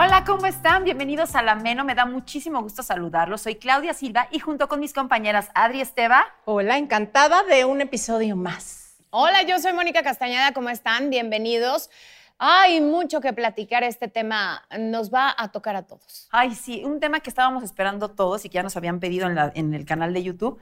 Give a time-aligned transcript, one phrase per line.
[0.00, 0.84] Hola, ¿cómo están?
[0.84, 1.84] Bienvenidos a La Meno.
[1.84, 3.40] Me da muchísimo gusto saludarlos.
[3.40, 6.24] Soy Claudia Silva y junto con mis compañeras Adri Esteba.
[6.44, 8.94] Hola, encantada de un episodio más.
[9.10, 10.52] Hola, yo soy Mónica Castañeda.
[10.52, 11.10] ¿Cómo están?
[11.10, 11.90] Bienvenidos.
[12.38, 13.82] Hay mucho que platicar.
[13.82, 16.28] Este tema nos va a tocar a todos.
[16.30, 19.34] Ay, sí, un tema que estábamos esperando todos y que ya nos habían pedido en,
[19.34, 20.60] la- en el canal de YouTube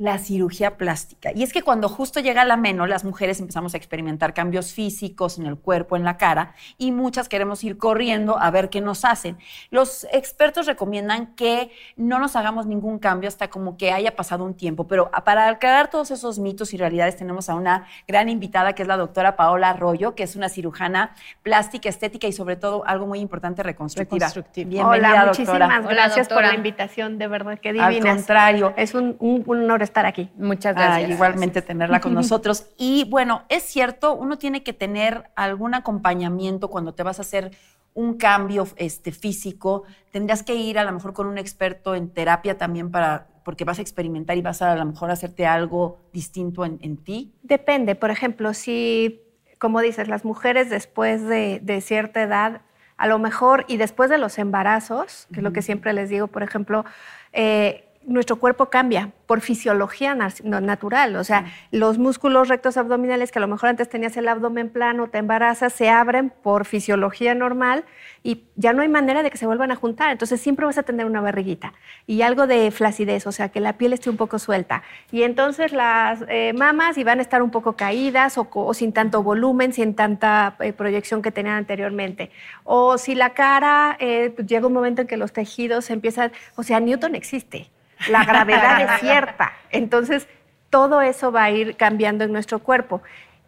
[0.00, 1.30] la cirugía plástica.
[1.34, 5.38] Y es que cuando justo llega la meno, las mujeres empezamos a experimentar cambios físicos
[5.38, 9.04] en el cuerpo, en la cara, y muchas queremos ir corriendo a ver qué nos
[9.04, 9.36] hacen.
[9.70, 14.54] Los expertos recomiendan que no nos hagamos ningún cambio hasta como que haya pasado un
[14.54, 18.80] tiempo, pero para aclarar todos esos mitos y realidades tenemos a una gran invitada que
[18.80, 23.06] es la doctora Paola Arroyo, que es una cirujana plástica, estética y sobre todo algo
[23.06, 24.28] muy importante, reconstructiva.
[24.28, 24.70] Reconstructiva.
[24.70, 25.26] Bienvenida, Hola, doctora.
[25.26, 28.16] muchísimas Hola, gracias por la invitación, de verdad, que Al divinas.
[28.16, 28.72] contrario.
[28.78, 30.30] Es un, un- un honor estar aquí.
[30.36, 31.10] Muchas Ah, gracias.
[31.10, 32.66] igualmente tenerla con nosotros.
[32.78, 37.50] Y bueno, es cierto, uno tiene que tener algún acompañamiento cuando te vas a hacer
[37.92, 39.82] un cambio este, físico.
[40.12, 43.78] Tendrías que ir a lo mejor con un experto en terapia también para porque vas
[43.78, 47.32] a experimentar y vas a a lo mejor hacerte algo distinto en, en ti.
[47.42, 49.22] Depende, por ejemplo, si,
[49.58, 52.60] como dices, las mujeres después de, de cierta edad,
[52.98, 56.26] a lo mejor, y después de los embarazos, que es lo que siempre les digo,
[56.28, 56.84] por ejemplo,
[57.32, 61.16] eh, nuestro cuerpo cambia por fisiología natural.
[61.16, 65.08] O sea, los músculos rectos abdominales que a lo mejor antes tenías el abdomen plano,
[65.08, 67.84] te embarazas, se abren por fisiología normal
[68.22, 70.10] y ya no hay manera de que se vuelvan a juntar.
[70.10, 71.74] Entonces siempre vas a tener una barriguita
[72.06, 74.82] y algo de flacidez, o sea, que la piel esté un poco suelta.
[75.12, 79.22] Y entonces las eh, mamas y van a estar un poco caídas o sin tanto
[79.22, 82.30] volumen, sin tanta eh, proyección que tenían anteriormente.
[82.64, 86.62] O si la cara, eh, pues llega un momento en que los tejidos empiezan, o
[86.62, 87.70] sea, Newton existe.
[88.08, 89.52] La gravedad es cierta.
[89.70, 90.28] Entonces,
[90.70, 93.02] todo eso va a ir cambiando en nuestro cuerpo.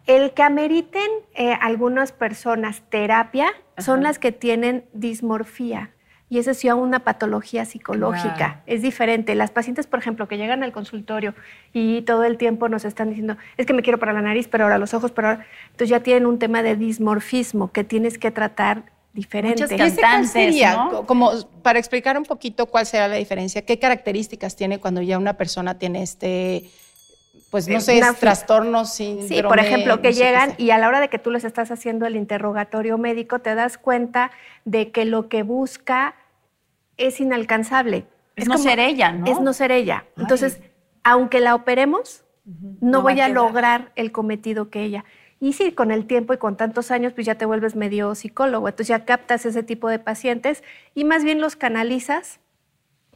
[0.05, 5.91] El que ameriten eh, algunas personas terapia son las que tienen dismorfía.
[6.29, 8.47] Y esa es ya una patología psicológica.
[8.47, 8.63] Wow.
[8.65, 9.35] Es diferente.
[9.35, 11.35] Las pacientes, por ejemplo, que llegan al consultorio
[11.73, 14.63] y todo el tiempo nos están diciendo, es que me quiero para la nariz, pero
[14.63, 15.45] ahora los ojos, pero ahora...
[15.65, 19.63] Entonces ya tienen un tema de dismorfismo que tienes que tratar diferente.
[19.63, 20.75] Muchas ¿Y ese cuál Cantantes, sería?
[20.75, 20.89] ¿no?
[20.89, 21.31] Co- Como
[21.61, 25.77] para explicar un poquito cuál será la diferencia, qué características tiene cuando ya una persona
[25.77, 26.69] tiene este,
[27.49, 30.55] pues no Eh, sé, es trastornos, Sí, síndrome, por ejemplo, que no sé qué llegan
[30.57, 33.77] y a la hora de que tú les estás haciendo el interrogatorio médico, te das
[33.77, 34.31] cuenta
[34.65, 36.15] de que lo que busca
[36.97, 38.05] es inalcanzable.
[38.35, 39.27] Es no ser ella, ¿no?
[39.27, 40.05] Es no ser ella.
[40.17, 40.59] Entonces,
[41.03, 42.23] aunque la operemos,
[42.81, 45.05] no, voy a lograr el cometido que ella.
[45.43, 48.69] Y sí, con el tiempo y con tantos años, pues ya te vuelves medio psicólogo.
[48.69, 50.63] Entonces ya captas ese tipo de pacientes
[50.95, 52.39] y más bien los canalizas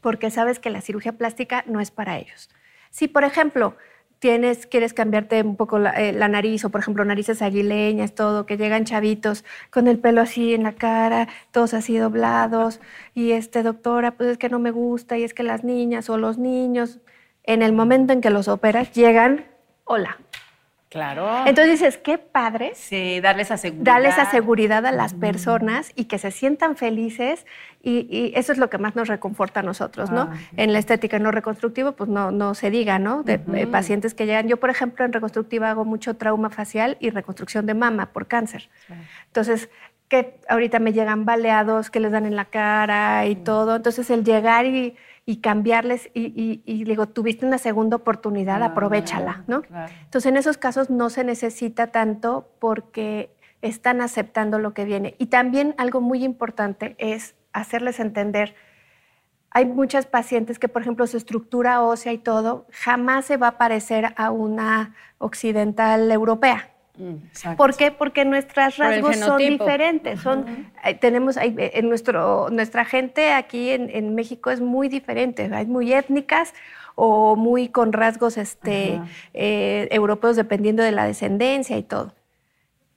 [0.01, 2.49] porque sabes que la cirugía plástica no es para ellos.
[2.89, 3.77] Si, por ejemplo,
[4.19, 8.45] tienes, quieres cambiarte un poco la, eh, la nariz, o por ejemplo, narices aguileñas, todo,
[8.45, 12.81] que llegan chavitos con el pelo así en la cara, todos así doblados,
[13.13, 16.17] y este, doctora, pues es que no me gusta, y es que las niñas o
[16.17, 16.99] los niños,
[17.43, 19.45] en el momento en que los operas, llegan,
[19.85, 20.17] hola.
[20.89, 21.45] Claro.
[21.45, 23.93] Entonces dices, qué padres sí, darles esa seguridad.
[23.93, 27.45] darle esa seguridad a las personas y que se sientan felices
[27.83, 30.29] y, y eso es lo que más nos reconforta a nosotros, ¿no?
[30.31, 30.37] Ah.
[30.55, 33.23] En la estética no reconstructiva, pues no, no se diga, ¿no?
[33.23, 33.37] De
[33.67, 34.47] pacientes que llegan.
[34.47, 38.69] Yo, por ejemplo, en reconstructiva hago mucho trauma facial y reconstrucción de mama por cáncer.
[39.25, 39.69] Entonces,
[40.07, 43.75] que ahorita me llegan baleados que les dan en la cara y todo.
[43.75, 44.95] Entonces, el llegar y,
[45.29, 49.61] y cambiarles y, y- y digo, tuviste una segunda oportunidad, Claro, aprovechala, ¿no?
[49.61, 49.91] claro.
[50.05, 55.15] Entonces, en esos casos no se necesita tanto porque están aceptando lo que viene.
[55.17, 58.55] Y también algo muy importante es hacerles entender.
[59.49, 63.57] Hay muchas pacientes que, por ejemplo, su estructura ósea y todo jamás se va a
[63.57, 66.71] parecer a una occidental europea.
[67.31, 67.57] Exacto.
[67.57, 67.91] ¿Por qué?
[67.91, 69.63] Porque nuestros Por rasgos son fenotipo.
[69.65, 70.19] diferentes.
[70.21, 75.49] Son, eh, tenemos, eh, en nuestro, nuestra gente aquí en, en México es muy diferente.
[75.53, 76.53] Hay muy étnicas
[76.95, 78.99] o muy con rasgos este,
[79.33, 82.13] eh, europeos dependiendo de la descendencia y todo.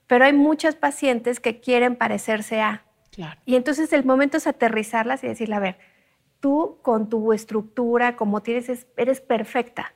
[0.07, 2.83] Pero hay muchas pacientes que quieren parecerse a.
[3.13, 3.39] Claro.
[3.45, 5.77] Y entonces el momento es aterrizarlas y decirle, a ver,
[6.41, 9.93] tú con tu estructura, como tienes, es- eres perfecta.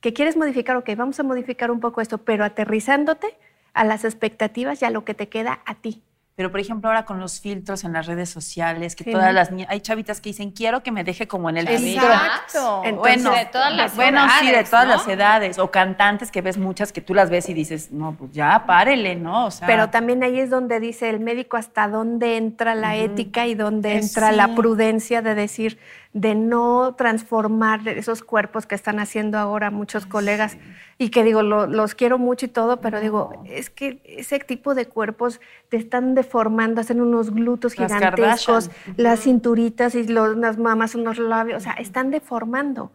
[0.00, 0.76] ¿Que quieres modificar?
[0.76, 3.38] Ok, vamos a modificar un poco esto, pero aterrizándote
[3.72, 6.02] a las expectativas y a lo que te queda a ti.
[6.36, 9.50] Pero, por ejemplo, ahora con los filtros en las redes sociales, que Sí, todas las
[9.50, 12.82] niñas, hay chavitas que dicen, quiero que me deje como en el Exacto.
[12.82, 12.82] filtro.
[12.84, 14.92] Entonces, bueno, de todas las bueno, sí, de todas ¿no?
[14.96, 15.58] las edades.
[15.58, 19.16] O cantantes que ves muchas que tú las ves y dices, no, pues ya, párele,
[19.16, 19.46] ¿no?
[19.46, 23.46] O sea, Pero también ahí es donde dice el médico hasta dónde entra la ética
[23.46, 24.36] y dónde Eh, entra sí.
[24.36, 25.78] la prudencia de decir,
[26.12, 30.58] de no transformar esos cuerpos que están haciendo ahora muchos colegas
[30.98, 34.86] y que digo, los quiero mucho y todo, pero digo, es que ese tipo de
[34.86, 41.58] cuerpos te están deformando, hacen unos glúteos gigantescos, las cinturitas y las mamas, unos labios,
[41.58, 42.92] o sea, están deformando.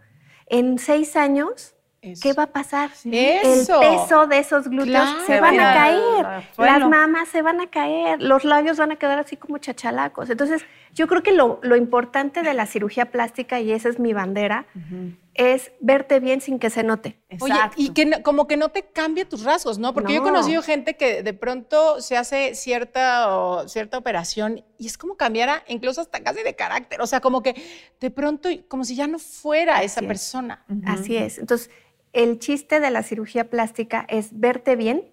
[0.47, 1.75] En seis años
[2.19, 2.89] ¿Qué va a pasar?
[3.05, 8.23] El peso de esos glúteos se van a caer, las mamas se van a caer,
[8.23, 10.31] los labios van a quedar así como chachalacos.
[10.31, 10.65] Entonces,
[10.95, 14.65] yo creo que lo, importante de la cirugía plástica, y esa es mi bandera,
[15.33, 17.21] es verte bien sin que se note.
[17.39, 19.93] Oye, y que como que no te cambie tus rasgos, ¿no?
[19.93, 24.97] Porque yo he conocido gente que de pronto se hace cierta, cierta operación y es
[24.97, 27.01] como cambiara incluso hasta casi de carácter.
[27.01, 27.55] O sea, como que
[27.99, 30.65] de pronto, como si ya no fuera esa persona.
[30.85, 31.37] Así es.
[31.37, 31.69] Entonces,
[32.13, 35.11] el chiste de la cirugía plástica es verte bien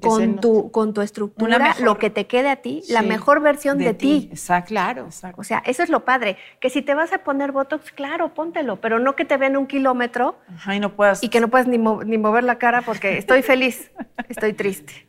[0.00, 3.94] con, tu, con tu estructura, lo que te quede a ti, la mejor versión de,
[3.94, 4.28] ti.
[4.30, 4.68] Exacto.
[4.68, 5.08] Claro.
[5.36, 6.36] O sea, eso es lo padre.
[6.60, 9.66] Que si te vas a poner Botox, claro, póntelo, pero no que te vean un
[9.66, 10.38] kilómetro
[10.72, 11.22] y, no puedas...
[11.22, 13.90] y que no puedas ni, mover la cara porque estoy feliz,
[14.28, 15.06] estoy triste,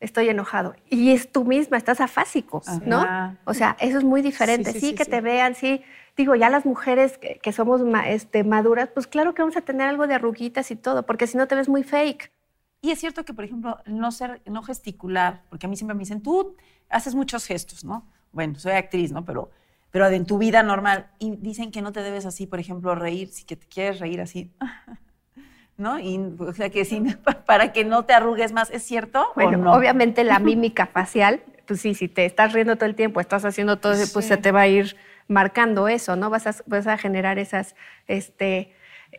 [0.00, 0.74] estoy enojado.
[0.90, 3.36] Y es tú misma, estás afásico, ¿no?
[3.44, 4.72] O sea, eso es muy diferente.
[4.72, 5.82] Sí, que te vean, sí
[6.18, 10.06] digo, ya las mujeres que, somos este, maduras, pues claro que vamos a tener algo
[10.08, 12.32] de arruguitas y todo, porque si no te ves muy fake.
[12.80, 16.00] Y es cierto que, por ejemplo, no ser, no gesticular, porque a mí siempre me
[16.00, 16.56] dicen, tú
[16.88, 18.06] haces muchos gestos, ¿no?
[18.32, 19.24] Bueno, soy actriz, ¿no?
[19.24, 19.50] Pero,
[19.90, 23.28] pero en tu vida normal, y dicen que no te debes así, por ejemplo, reír,
[23.28, 24.52] si que te quieres reír así,
[25.76, 25.98] ¿no?
[25.98, 27.02] Y, o sea, que sí,
[27.46, 29.26] para que no te arrugues más, ¿es cierto?
[29.34, 33.44] Bueno, obviamente la mímica facial, pues sí, si te estás riendo todo el tiempo, estás
[33.44, 34.96] haciendo todo, eso, pues se te va a ir
[35.26, 36.30] marcando eso, ¿no?
[36.30, 37.74] Vas a, vas a generar esas
[38.06, 38.72] este,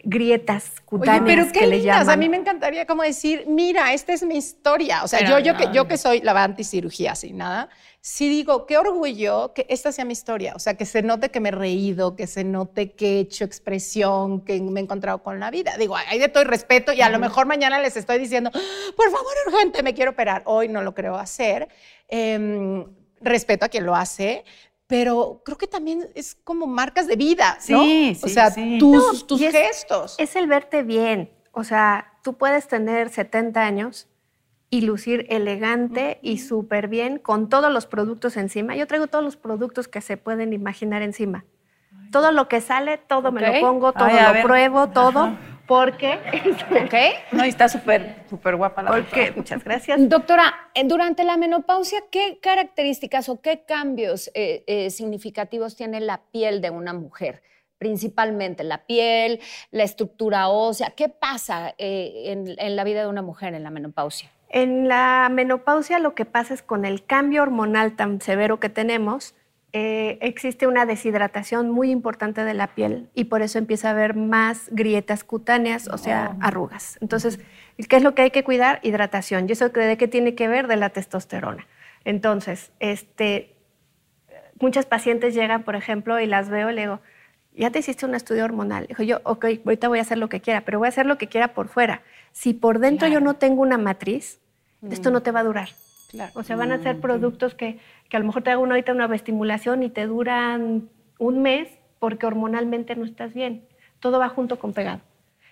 [0.04, 1.80] grietas cutáneas Oye, pero qué que lindas.
[1.80, 2.10] le llaman.
[2.10, 5.04] A mí me encantaría como decir, mira, esta es mi historia.
[5.04, 7.69] O sea, yo, yo, que, yo que soy la anticirugía, sin nada,
[8.01, 10.54] sí digo, qué orgullo que esta sea mi historia.
[10.56, 13.44] O sea, que se note que me he reído, que se note que he hecho
[13.44, 15.75] expresión, que me he encontrado con la vida.
[15.78, 18.52] Digo, hay de todo y respeto y a lo mejor mañana les estoy diciendo,
[18.95, 20.44] por favor, urgente, me quiero operar.
[20.45, 21.68] Hoy no lo creo hacer.
[22.07, 22.86] Em,
[23.22, 24.45] respeto a quien lo hace,
[24.89, 27.83] pero creo que también es como marcas de vida, ¿no?
[27.83, 30.15] Sí, sí, O sea, tus, tus gestos.
[30.18, 31.30] Es el verte bien.
[31.51, 34.07] O sea, tú puedes tener 70 años
[34.71, 38.75] y lucir elegante y súper bien con todos los productos encima.
[38.75, 41.45] Yo traigo todos los productos que se pueden imaginar encima.
[42.12, 45.38] Todo lo que sale, todo me lo pongo, todo lo pruebo, todo.
[45.69, 46.18] Porque,
[46.71, 47.31] ¿ok?
[47.31, 50.10] No, y está súper, súper guapa la Porque, muchas gracias.
[50.10, 56.21] Doctora, eh, durante la menopausia, ¿qué características o qué cambios eh, eh, significativos tiene la
[56.31, 57.44] piel de una mujer?
[57.77, 60.89] Principalmente la piel, la estructura ósea.
[60.95, 64.31] ¿Qué pasa en, en la vida de una mujer en la menopausia?
[64.50, 69.36] En la menopausia lo que pasa es con el cambio hormonal tan severo que tenemos,
[69.71, 74.16] eh, existe una deshidratación muy importante de la piel y por eso empieza a haber
[74.16, 76.39] más grietas cutáneas, o sea, oh.
[76.42, 76.98] arrugas.
[77.01, 77.39] Entonces,
[77.88, 78.80] ¿qué es lo que hay que cuidar?
[78.81, 79.48] Hidratación.
[79.48, 80.68] ¿Y eso de qué tiene que ver?
[80.68, 81.68] De la testosterona.
[82.04, 83.56] Entonces, este,
[84.60, 87.00] muchas pacientes llegan, por ejemplo, y las veo y le digo,
[87.54, 88.88] ya te hiciste un estudio hormonal.
[88.88, 91.18] Dijo yo, ok, ahorita voy a hacer lo que quiera, pero voy a hacer lo
[91.18, 92.01] que quiera por fuera.
[92.31, 94.39] Si por dentro yo no tengo una matriz,
[94.89, 95.69] esto no te va a durar.
[96.33, 97.79] O sea, van a ser mm, productos que,
[98.09, 100.89] que, a lo mejor te hago una, ahorita una estimulación y te duran
[101.19, 101.69] un mes
[102.00, 103.65] porque hormonalmente no estás bien.
[104.00, 105.01] Todo va junto con pegado.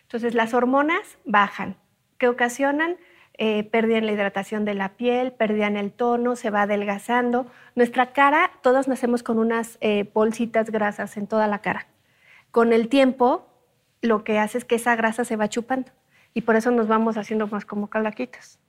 [0.03, 1.75] Entonces, las hormonas bajan.
[2.17, 2.97] ¿Qué ocasionan?
[3.39, 7.45] Eh, perdían la hidratación de la piel, perdían el tono, se va adelgazando.
[7.75, 11.85] Nuestra cara, todos nacemos con unas eh, bolsitas grasas en toda la cara.
[12.49, 13.47] Con el tiempo,
[14.01, 15.91] lo que hace es que esa grasa se va chupando
[16.33, 18.59] y por eso nos vamos haciendo más como calaquitas.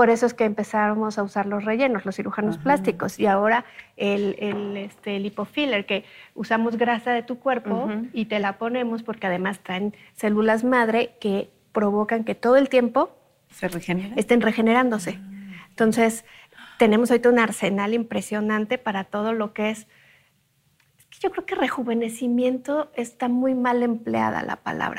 [0.00, 3.66] Por eso es que empezamos a usar los rellenos, los cirujanos plásticos, y ahora
[3.98, 9.26] el, el, este, lipofiller, que usamos grasa de tu cuerpo y te la ponemos porque
[9.26, 13.14] además traen células madre que provocan que todo el tiempo
[13.50, 13.66] ¿Se
[14.16, 15.18] estén regenerándose.
[15.68, 16.24] Entonces,
[16.78, 19.86] tenemos ahorita un arsenal impresionante para todo lo que es
[21.20, 24.98] yo creo que rejuvenecimiento está muy mal empleada la palabra.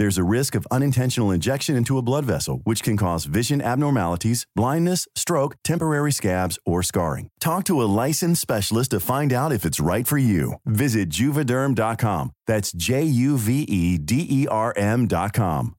[0.00, 4.46] There's a risk of unintentional injection into a blood vessel, which can cause vision abnormalities,
[4.56, 7.28] blindness, stroke, temporary scabs, or scarring.
[7.38, 10.54] Talk to a licensed specialist to find out if it's right for you.
[10.64, 12.30] Visit juvederm.com.
[12.46, 15.74] That's J U V E D E R M.com.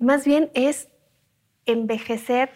[0.00, 0.88] Más bien es
[1.66, 2.48] envejecer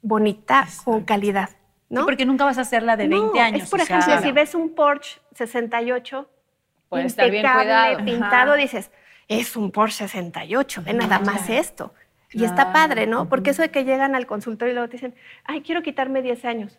[0.00, 1.50] bonita con calidad,
[1.90, 2.00] ¿no?
[2.00, 3.64] Sí, porque nunca vas a hacer la de 20 No, años.
[3.64, 6.30] Es, por o sea, ejemplo, si ves un Porsche 68
[6.88, 8.04] Puede estar bien cuidado.
[8.04, 8.60] pintado, Ajá.
[8.60, 8.90] dices,
[9.28, 11.60] es un Porsche 68, ve nada más claro.
[11.60, 11.94] esto.
[12.32, 13.28] Y está padre, ¿no?
[13.28, 15.14] Porque eso de que llegan al consultorio y luego te dicen,
[15.44, 16.78] ay, quiero quitarme 10 años.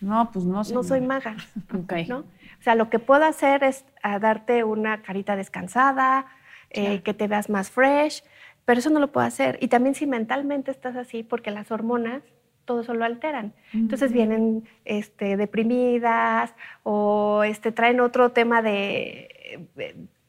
[0.00, 0.84] No, pues no, No señor.
[0.84, 1.36] soy maga,
[1.74, 1.92] Ok.
[2.08, 2.18] ¿no?
[2.18, 6.26] O sea, lo que puedo hacer es a darte una carita descansada,
[6.70, 8.22] eh, que te veas más fresh,
[8.64, 9.56] pero eso no lo puedo hacer.
[9.62, 12.22] Y también si mentalmente estás así, porque las hormonas
[12.66, 13.54] todo eso lo alteran.
[13.72, 19.66] Entonces vienen este, deprimidas o este, traen otro tema de,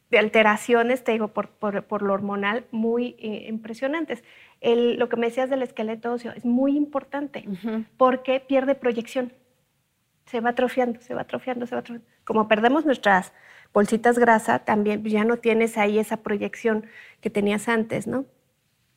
[0.09, 4.23] de alteraciones, te digo, por, por- por lo hormonal, muy eh, impresionantes.
[4.61, 7.43] El- lo que me decías del esqueleto óseo es muy importante
[7.97, 9.33] porque pierde proyección
[10.25, 12.07] se va atrofiando, se va atrofiando, se va atrofiando.
[12.25, 13.33] Como perdemos nuestras
[13.73, 16.85] bolsitas grasa, también ya no tienes ahí esa proyección
[17.21, 18.25] que tenías antes, ¿no?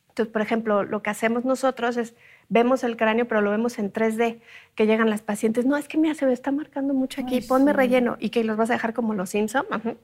[0.09, 2.15] Entonces, por ejemplo, lo que hacemos nosotros es,
[2.51, 4.41] vemos el cráneo, pero lo vemos en 3D,
[4.75, 7.71] que llegan las pacientes, no, es que mira, se me está marcando mucho aquí, ponme
[7.71, 9.65] relleno, y que los vas a dejar como los Simpson.
[9.71, 9.95] Ajá.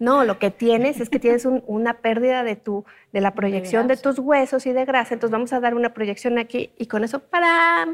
[0.00, 3.86] No, lo que tienes es que tienes un- una pérdida de, tu, de la proyección
[3.86, 7.04] de, tus huesos y de grasa, entonces vamos a dar una proyección aquí y con
[7.04, 7.86] eso, para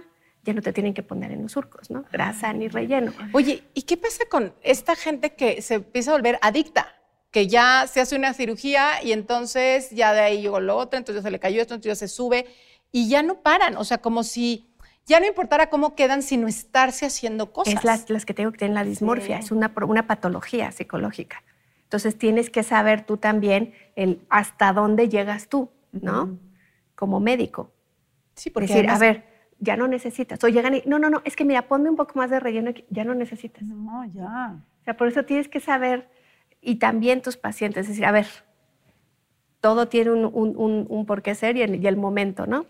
[0.45, 2.05] ya no te tienen que poner en los surcos, ¿no?
[2.13, 3.13] Grasa ni relleno.
[3.33, 6.95] Oye, ¿y qué pasa con esta gente que se empieza a volver adicta?
[7.33, 11.23] Que ya se hace una cirugía y entonces ya de ahí llegó lo otro, entonces
[11.23, 12.47] ya se le cayó esto, entonces ya se sube
[12.93, 13.77] y ya no paran.
[13.77, 14.67] O sea, como si
[15.07, 17.75] ya no importara cómo quedan, sino estarse haciendo cosas.
[17.75, 21.43] Es las, las que tengo que tienen la dismorfia, es una, una patología psicológica.
[21.85, 26.37] Entonces tienes que saber tú también el hasta dónde llegas tú, ¿no?
[26.97, 27.71] Como médico.
[28.35, 29.25] Sí, porque Decir, además- a ver,
[29.61, 30.43] ya no necesitas.
[30.43, 32.71] O llegan y, no, no, no, es que mira, ponme un poco más de relleno
[32.71, 33.63] aquí, ya no necesitas.
[33.63, 34.57] No, ya.
[34.81, 36.11] O sea, por eso tienes que saber,
[36.61, 38.27] y también tus pacientes, es decir, a ver,
[39.61, 42.67] todo tiene un, un, un, un por qué ser y el, y el momento, ¿no?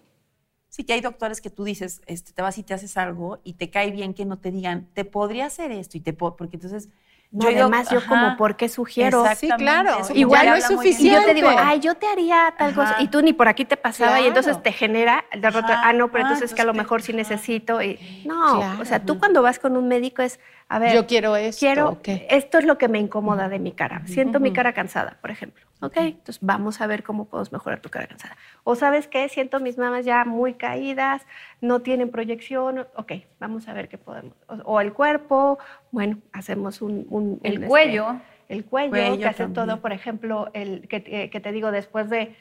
[0.77, 3.55] Sí, que hay doctores que tú dices, este, te vas y te haces algo y
[3.55, 6.57] te cae bien que no te digan, te podría hacer esto y te puedo, porque
[6.59, 6.91] entonces...
[7.31, 9.25] No, además, yo ajá, como, ¿por qué sugiero?
[9.37, 9.99] Sí, claro.
[10.01, 10.97] eso Igual no es bien.
[11.01, 12.97] Y yo te digo, ay, yo te haría tal cosa.
[13.01, 14.21] Y tú ni por aquí te pasaba.
[14.21, 15.89] Y entonces te genera el de rato, Ajá.
[15.89, 17.83] ah, no, pero Ah, entonces que a lo entonces mejor sí necesito.
[17.83, 18.81] Y, no, Claro.
[18.81, 21.99] o sea, tú cuando vas con un médico es, a ver, Yo quiero esto, quiero,
[22.05, 24.03] esto es lo que me incomoda de mi cara.
[24.07, 25.65] Siento mi cara cansada, por ejemplo.
[25.83, 28.37] Ok, entonces vamos a ver cómo podemos mejorar tu cara cansada.
[28.65, 31.27] O sabes qué, siento mis mamas ya muy caídas,
[31.61, 32.87] no tienen proyección.
[32.97, 34.33] Ok, vamos a ver qué podemos.
[34.49, 35.59] O, o el cuerpo,
[35.91, 37.07] bueno, hacemos un...
[37.11, 38.17] un- El un, este, cuello.
[38.49, 39.67] el cuello, Cuello que hace también.
[39.67, 42.35] todo, por ejemplo, el que, eh, que te digo, después de,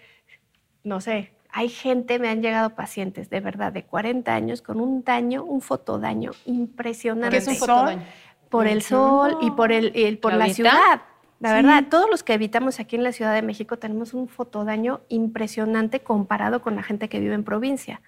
[0.83, 5.03] no sé, hay gente, me han llegado pacientes de verdad de 40 años con un
[5.03, 7.31] daño, un fotodaño impresionante.
[7.31, 8.03] ¿Qué es un fotodaño?
[8.49, 11.01] Por el sol y por, el, por la ciudad.
[11.45, 15.01] La verdad, todos los que habitamos aquí en la Ciudad de México tenemos un fotodaño
[15.09, 18.01] impresionante comparado con la gente que vive en provincia.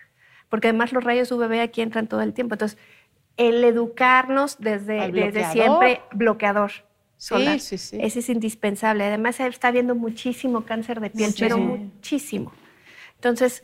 [0.49, 2.55] Porque además los rayos UVB aquí entran todo el tiempo.
[2.55, 2.77] Entonces,
[3.37, 6.71] el educarnos desde, desde siempre, bloqueador.
[6.71, 7.59] Sí, solar.
[7.59, 7.97] sí, sí.
[7.99, 9.03] Ese es indispensable.
[9.03, 11.37] Además, está viendo muchísimo cáncer de piel, Sí.
[11.39, 12.51] pero muchísimo.
[13.15, 13.61] Entonces,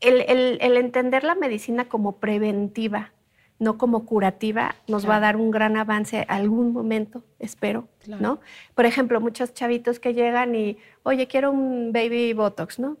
[0.00, 3.12] el, el- el entender la medicina como preventiva,
[3.58, 8.22] no como curativa, nos va a dar un gran avance algún momento, espero, Claro.
[8.22, 8.40] ¿no?
[8.74, 12.98] Por ejemplo, muchos chavitos que llegan y, oye, quiero un baby botox, ¿no?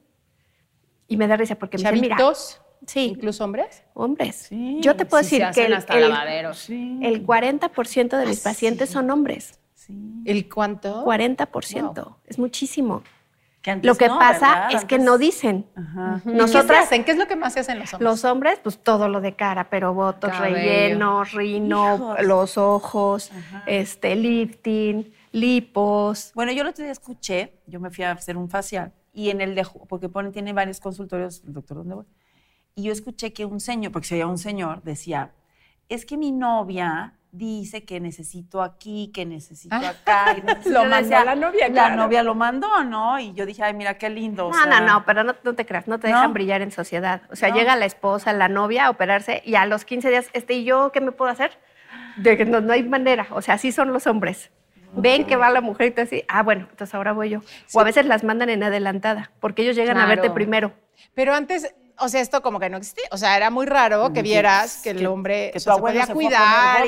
[1.08, 2.60] Y me da risa porque me dicen, mira, Chavitos.
[2.86, 3.06] Sí.
[3.16, 3.82] ¿Incluso hombres?
[3.94, 4.36] Hombres.
[4.48, 9.58] Sí, Yo te puedo decir que el, el, 40% de mis pacientes son hombres.
[10.24, 11.04] ¿El cuánto?
[11.04, 12.16] 40%.
[12.26, 13.02] Es muchísimo.
[13.82, 15.66] Lo que pasa es que no dicen.
[16.24, 18.10] Nosotras, ¿Qué, ¿Qué es lo que más se hacen los hombres?
[18.10, 23.30] Los hombres, pues todo lo de cara, pero botox, relleno, rino, los ojos,
[23.66, 26.32] este, lifting, lipos.
[26.34, 29.40] Bueno, yo el otro día escuché, yo me fui a hacer un facial y en
[29.40, 32.06] el de, porque pone, tiene varios consultorios, el doctor, ¿dónde voy?
[32.74, 35.32] Y yo escuché que un señor, porque se veía un señor, decía,
[35.88, 39.90] es que mi novia dice que necesito aquí, que necesito ah.
[39.90, 40.36] acá.
[40.66, 43.18] lo mandó la novia, La novia lo mandó, ¿no?
[43.18, 44.50] Y yo dije, ay, mira qué lindo.
[44.50, 47.22] No, no, no, pero no, te creas, no te dejan brillar en sociedad.
[47.30, 50.54] O sea, llega la esposa, la novia a operarse y a los 15 días, este,
[50.54, 51.58] ¿y yo qué me puedo hacer?
[52.16, 53.26] De que no, no hay manera.
[53.30, 54.50] O sea, así son los hombres.
[54.96, 57.40] Ven que va la mujer y te dice, ah, bueno, entonces ahora voy yo.
[57.72, 60.72] O a veces las mandan en adelantada, porque ellos llegan a verte primero.
[61.14, 63.04] Pero antes, o sea, esto como que no existía.
[63.10, 66.84] O sea, era muy raro que vieras que el hombre que, se podía cuidar,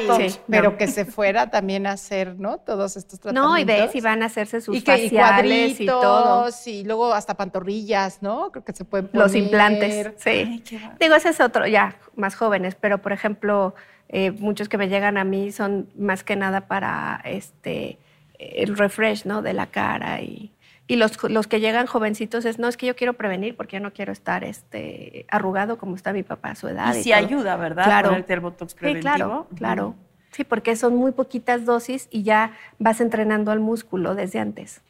[0.48, 2.58] pero que se fuera también a hacer, ¿no?
[2.58, 3.50] Todos estos tratamientos.
[3.50, 6.48] No, y ves, y van a hacerse sus y que, faciales y, todo.
[6.66, 8.50] Y luego hasta pantorrillas, ¿no?
[8.50, 9.22] Creo que se pueden poner.
[9.22, 10.62] Los implantes, sí.
[10.98, 13.74] Digo, ese es otro, ya, más jóvenes, pero por ejemplo,
[14.08, 17.98] eh, muchos que me llegan a mí son más que nada para este
[18.38, 19.40] el refresh, ¿no?
[19.42, 20.52] De la cara y
[20.88, 23.82] y los, los, que llegan jovencitos es, no, es que yo quiero prevenir porque yo
[23.82, 26.94] no quiero estar este, arrugado como está mi papá a su edad.
[26.94, 27.84] Y, sí ayuda, ¿verdad?
[27.84, 28.08] Claro.
[28.10, 29.00] Ponerte el Botox preventivo.
[29.00, 29.94] Sí, claro, claro.
[30.30, 34.82] Sí, porque son muy poquitas dosis y ya vas entrenando al músculo desde antes.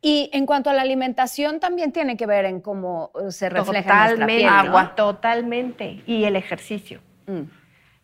[0.00, 4.10] Y en cuanto a la alimentación, también tiene que ver en cómo uh, se refleja
[4.10, 4.94] Totalmente, en agua.
[4.94, 6.02] Totalmente.
[6.06, 7.00] Y el ejercicio.
[7.26, 7.42] Mm.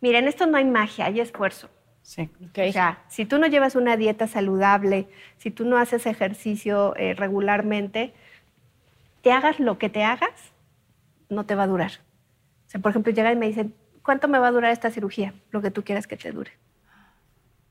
[0.01, 1.69] Miren, esto no hay magia, hay esfuerzo.
[2.05, 2.29] Sí.
[2.43, 5.09] O sea, si tú no llevas una dieta saludable,
[5.39, 8.13] si tú no haces ejercicio eh, regularmente,
[9.23, 10.53] te hagas lo que te hagas,
[11.31, 11.93] no te va a durar.
[12.67, 15.33] O sea, por ejemplo, llegan y me dicen, ¿cuánto me va a durar esta cirugía?
[15.51, 16.53] Lo que tú quieras que te dure.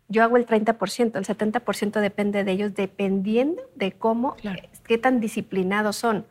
[0.07, 5.19] Yo hago el 30%, el 70% depende de ellos, dependiendo de cómo, eh, qué tan
[5.19, 6.25] disciplinados son.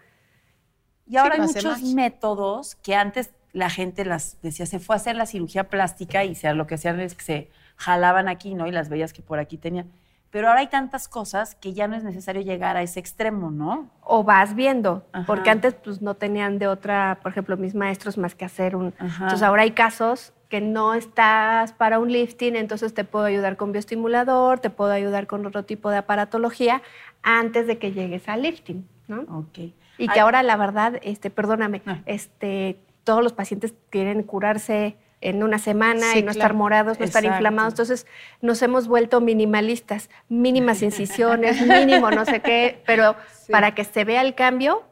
[1.07, 5.15] Y ahora hay muchos métodos que antes la gente las decía, se fue a hacer
[5.15, 8.67] la cirugía plástica y sea, lo que hacían es que se jalaban aquí, ¿no?
[8.67, 9.91] Y las veías que por aquí tenían.
[10.33, 13.91] Pero ahora hay tantas cosas que ya no es necesario llegar a ese extremo, ¿no?
[14.01, 18.35] O vas viendo, porque antes pues no tenían de otra, por ejemplo, mis maestros más
[18.35, 18.95] que hacer un...
[18.99, 23.73] Entonces ahora hay casos que no estás para un lifting, entonces te puedo ayudar con
[23.73, 26.81] bioestimulador, te puedo ayudar con otro tipo de aparatología
[27.23, 29.23] antes de que llegues al lifting, ¿no?
[29.39, 29.59] Ok.
[29.99, 31.99] Y que ahora la verdad, este, perdóname, ah.
[32.07, 37.25] este, todos los pacientes quieren curarse en una semana y no estar morados, no estar
[37.25, 37.73] inflamados.
[37.73, 38.07] Entonces
[38.41, 43.17] nos hemos vuelto minimalistas, mínimas incisiones, mínimo no sé qué, pero
[43.51, 44.83] para que se vea el cambio,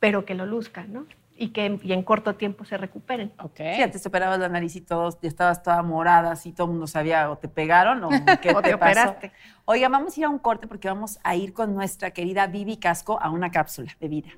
[0.00, 1.06] pero que lo luzcan, ¿no?
[1.36, 3.32] Y que y en corto tiempo se recuperen.
[3.38, 3.76] Okay.
[3.76, 6.86] Sí, antes te operabas la nariz y todo, estabas toda morada, así todo el mundo
[6.86, 8.08] sabía o te pegaron o
[8.40, 9.32] qué te, operaste.
[9.64, 12.76] Oiga, vamos a ir a un corte porque vamos a ir con nuestra querida Vivi
[12.76, 14.30] Casco a una cápsula de vida.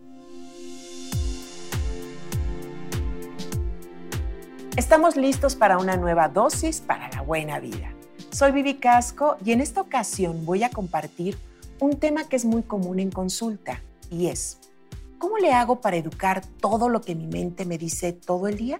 [4.77, 7.91] Estamos listos para una nueva dosis para la buena vida.
[8.31, 11.39] Soy Vivi Casco y en esta ocasión voy a compartir
[11.81, 14.59] un tema que es muy común en consulta y es,
[15.17, 18.79] ¿cómo le hago para educar todo lo que mi mente me dice todo el día?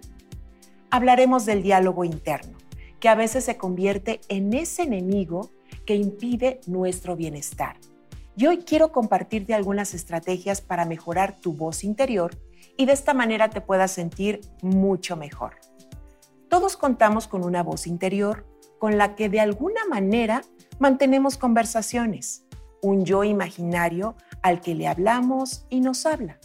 [0.91, 2.59] Hablaremos del diálogo interno,
[3.01, 5.51] que a veces se convierte en ese enemigo
[5.87, 7.79] que impide nuestro bienestar.
[8.37, 12.37] Y hoy quiero compartirte algunas estrategias para mejorar tu voz interior
[12.77, 15.55] y de esta manera te puedas sentir mucho mejor.
[16.49, 18.47] Todos contamos con una voz interior
[18.79, 20.43] con la que de alguna manera
[20.79, 22.45] mantenemos conversaciones,
[22.83, 26.39] un yo imaginario al que le hablamos y nos habla.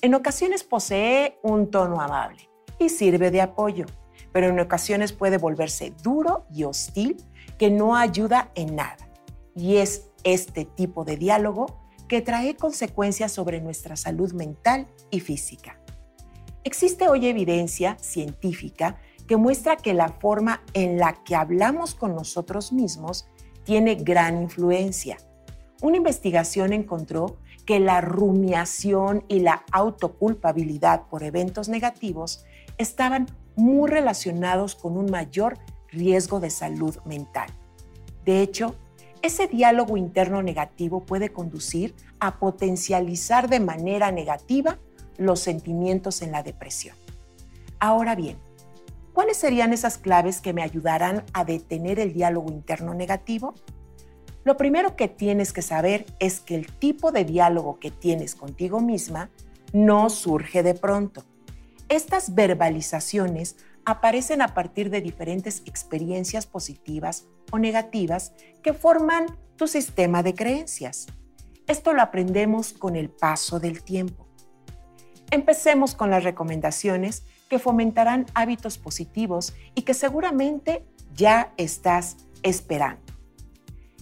[0.00, 3.86] En ocasiones posee un tono amable y sirve de apoyo,
[4.32, 7.16] pero en ocasiones puede volverse duro y hostil
[7.58, 9.08] que no ayuda en nada.
[9.54, 15.78] Y es este tipo de diálogo que trae consecuencias sobre nuestra salud mental y física.
[16.64, 18.98] Existe hoy evidencia científica
[19.32, 23.26] que muestra que la forma en la que hablamos con nosotros mismos
[23.64, 25.16] tiene gran influencia.
[25.80, 32.44] Una investigación encontró que la rumiación y la autoculpabilidad por eventos negativos
[32.76, 35.56] estaban muy relacionados con un mayor
[35.88, 37.48] riesgo de salud mental.
[38.26, 38.74] De hecho,
[39.22, 44.78] ese diálogo interno negativo puede conducir a potencializar de manera negativa
[45.16, 46.94] los sentimientos en la depresión.
[47.78, 48.36] Ahora bien,
[49.12, 53.54] ¿Cuáles serían esas claves que me ayudarán a detener el diálogo interno negativo?
[54.44, 58.80] Lo primero que tienes que saber es que el tipo de diálogo que tienes contigo
[58.80, 59.30] misma
[59.72, 61.24] no surge de pronto.
[61.88, 70.22] Estas verbalizaciones aparecen a partir de diferentes experiencias positivas o negativas que forman tu sistema
[70.22, 71.06] de creencias.
[71.66, 74.26] Esto lo aprendemos con el paso del tiempo.
[75.30, 83.12] Empecemos con las recomendaciones que fomentarán hábitos positivos y que seguramente ya estás esperando.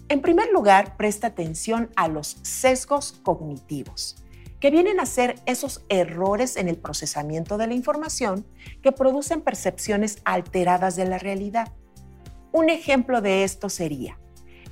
[0.08, 4.22] En primer lugar, presta atención a los sesgos cognitivos,
[4.60, 8.46] que vienen a ser esos errores en el procesamiento de la información
[8.82, 11.72] que producen percepciones alteradas de la realidad.
[12.52, 14.16] Un ejemplo de esto sería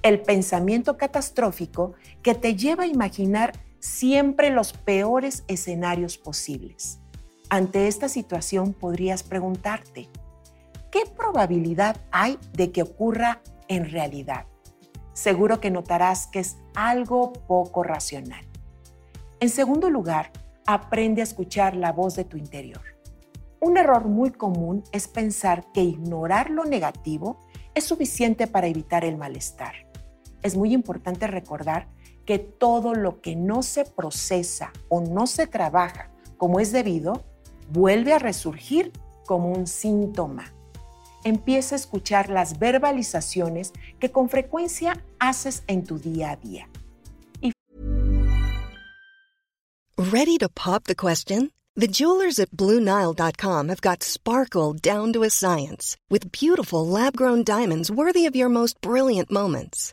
[0.05, 7.01] el pensamiento catastrófico que te lleva a imaginar siempre los peores escenarios posibles.
[7.51, 10.11] Ante esta situación podrías preguntarte,
[10.91, 14.45] ¿qué probabilidad hay de que ocurra en realidad?
[15.15, 18.45] Seguro que notarás que es algo poco racional.
[19.41, 20.31] En segundo lugar,
[20.67, 22.83] aprende a escuchar la voz de tu interior.
[23.61, 27.41] Un error muy común es pensar que ignorar lo negativo
[27.75, 29.75] es suficiente para evitar el malestar.
[30.43, 31.89] Es muy importante recordar
[32.27, 37.25] que todo lo que no se procesa o no se trabaja como es debido,
[37.71, 38.93] vuelve a resurgir
[39.27, 40.53] como un síntoma.
[41.25, 46.69] Empieza a escuchar las verbalizaciones que con frecuencia haces en tu día a día.
[49.99, 51.51] Ready to pop the question?
[51.75, 57.91] The jewelers at BlueNile.com have got sparkle down to a science with beautiful lab-grown diamonds
[57.91, 59.93] worthy of your most brilliant moments.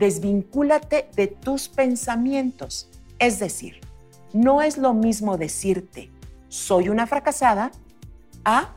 [0.00, 2.88] desvincúlate de tus pensamientos.
[3.18, 3.80] Es decir,
[4.32, 6.10] no es lo mismo decirte,
[6.48, 7.70] soy una fracasada,
[8.44, 8.74] a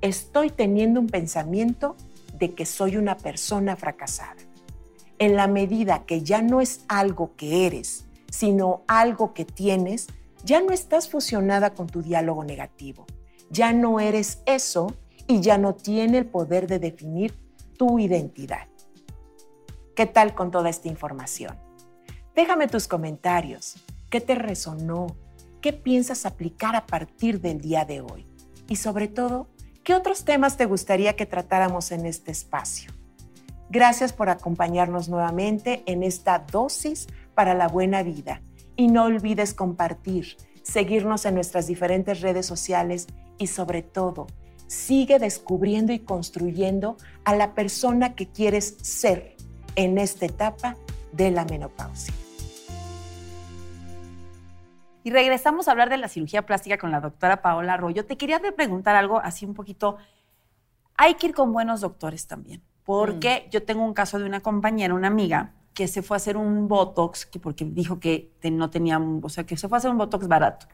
[0.00, 1.96] estoy teniendo un pensamiento
[2.36, 4.42] de que soy una persona fracasada.
[5.18, 10.08] En la medida que ya no es algo que eres, sino algo que tienes,
[10.44, 13.06] ya no estás fusionada con tu diálogo negativo.
[13.50, 14.92] Ya no eres eso
[15.28, 17.34] y ya no tiene el poder de definir
[17.78, 18.66] tu identidad.
[19.96, 21.56] ¿Qué tal con toda esta información?
[22.34, 23.76] Déjame tus comentarios.
[24.10, 25.06] ¿Qué te resonó?
[25.62, 28.26] ¿Qué piensas aplicar a partir del día de hoy?
[28.68, 29.48] Y sobre todo,
[29.84, 32.92] ¿qué otros temas te gustaría que tratáramos en este espacio?
[33.70, 38.42] Gracias por acompañarnos nuevamente en esta dosis para la buena vida.
[38.76, 43.06] Y no olvides compartir, seguirnos en nuestras diferentes redes sociales
[43.38, 44.26] y sobre todo,
[44.66, 49.36] sigue descubriendo y construyendo a la persona que quieres ser
[49.76, 50.76] en esta etapa
[51.12, 52.12] de la menopausia.
[55.04, 58.04] Y regresamos a hablar de la cirugía plástica con la doctora Paola Arroyo.
[58.04, 59.98] Te quería preguntar algo así un poquito.
[60.96, 63.50] Hay que ir con buenos doctores también, porque mm.
[63.50, 66.66] yo tengo un caso de una compañera, una amiga, que se fue a hacer un
[66.66, 69.98] Botox, que porque dijo que no tenía, o sea, que se fue a hacer un
[69.98, 70.66] Botox barato.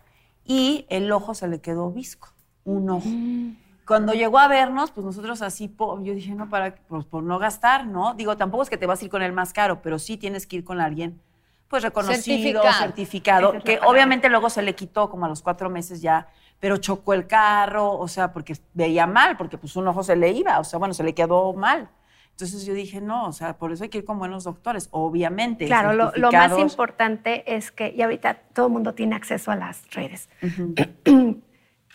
[0.44, 2.32] Y el ojo se le quedó visco,
[2.64, 3.08] un ojo.
[3.08, 7.38] Mm cuando llegó a vernos, pues nosotros así, yo dije, no, para, pues, por no
[7.38, 8.14] gastar, ¿no?
[8.14, 10.46] Digo, tampoco es que te vas a ir con el más caro, pero sí tienes
[10.46, 11.20] que ir con alguien,
[11.68, 16.26] pues reconocido, certificado, que obviamente luego se le quitó como a los cuatro meses ya,
[16.58, 20.30] pero chocó el carro, o sea, porque veía mal, porque pues un ojo se le
[20.30, 21.90] iba, o sea, bueno, se le quedó mal.
[22.30, 25.66] Entonces yo dije, no, o sea, por eso hay que ir con buenos doctores, obviamente.
[25.66, 29.84] Claro, lo, más importante es que, y ahorita todo el mundo tiene acceso a las
[29.90, 30.30] redes.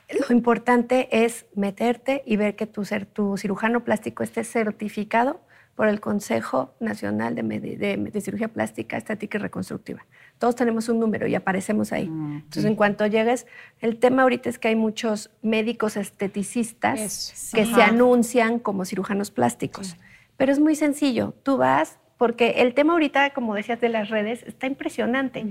[0.10, 5.42] Lo importante es meterte y ver que tu, tu cirujano plástico esté certificado
[5.78, 10.08] por el Consejo Nacional de, Cirugía Plástica, Estética y Reconstructiva.
[10.40, 12.10] Todos tenemos un número y aparecemos ahí.
[12.10, 13.46] Mm, Entonces, en cuanto llegues,
[13.80, 19.98] el tema ahorita es que hay muchos médicos esteticistas que se anuncian como cirujanos plásticos.
[20.36, 21.36] Pero es muy sencillo.
[21.44, 25.46] Tú vas, porque el tema ahorita, como decías, de las redes, está impresionante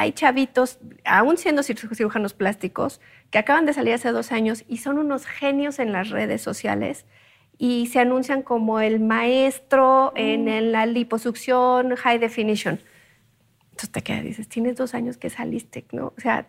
[0.00, 4.96] hay chavitos, aún siendo cirujanos plásticos, que acaban de salir hace dos años y son
[4.96, 7.04] unos genios en las redes sociales
[7.58, 12.80] y se anuncian como el maestro en, en la liposucción high definition.
[13.72, 16.14] Entonces te quedas, dices, tienes dos años que saliste, ¿no?
[16.16, 16.46] O sea,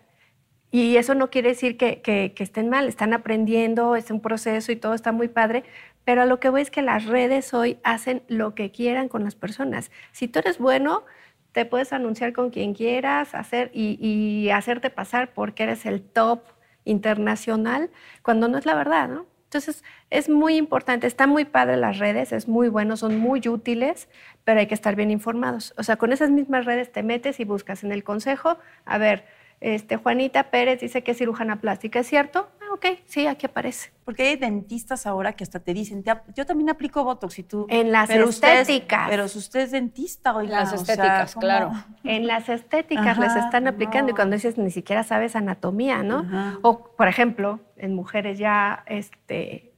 [0.71, 4.71] y eso no quiere decir que, que, que, estén mal, están aprendiendo, es un proceso
[4.71, 5.65] y todo está muy padre,
[6.05, 9.25] pero a lo que voy es que las redes hoy hacen lo que quieran con
[9.25, 9.91] las personas.
[10.13, 11.03] Si tú eres bueno,
[11.51, 16.41] te puedes anunciar con quien quieras hacer y, hacerte pasar porque eres el top
[16.85, 17.89] internacional,
[18.23, 19.25] cuando no es la verdad, ¿no?
[19.43, 24.07] Entonces, es muy importante, están muy padres las redes, es muy bueno, son muy útiles,
[24.45, 25.73] pero hay que estar bien informados.
[25.77, 29.25] O sea, con esas mismas redes te metes y buscas en el consejo, a ver,
[29.61, 32.49] este, Juanita Pérez dice que es cirujana plástica, ¿es cierto?
[32.61, 33.91] Ah, ok, sí, aquí aparece.
[34.03, 36.03] Porque hay dentistas ahora que hasta te dicen,
[36.35, 37.67] yo también aplico Botox y tú...
[37.69, 39.07] En las estéticas.
[39.07, 41.71] pero si usted es dentista, oiga, Las estéticas, claro.
[42.03, 46.59] En las estéticas les están aplicando y cuando dices ni siquiera sabes anatomía, ¿no?
[46.63, 49.71] O, por ejemplo, en mujeres ya este,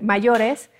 [0.00, 0.70] mayores,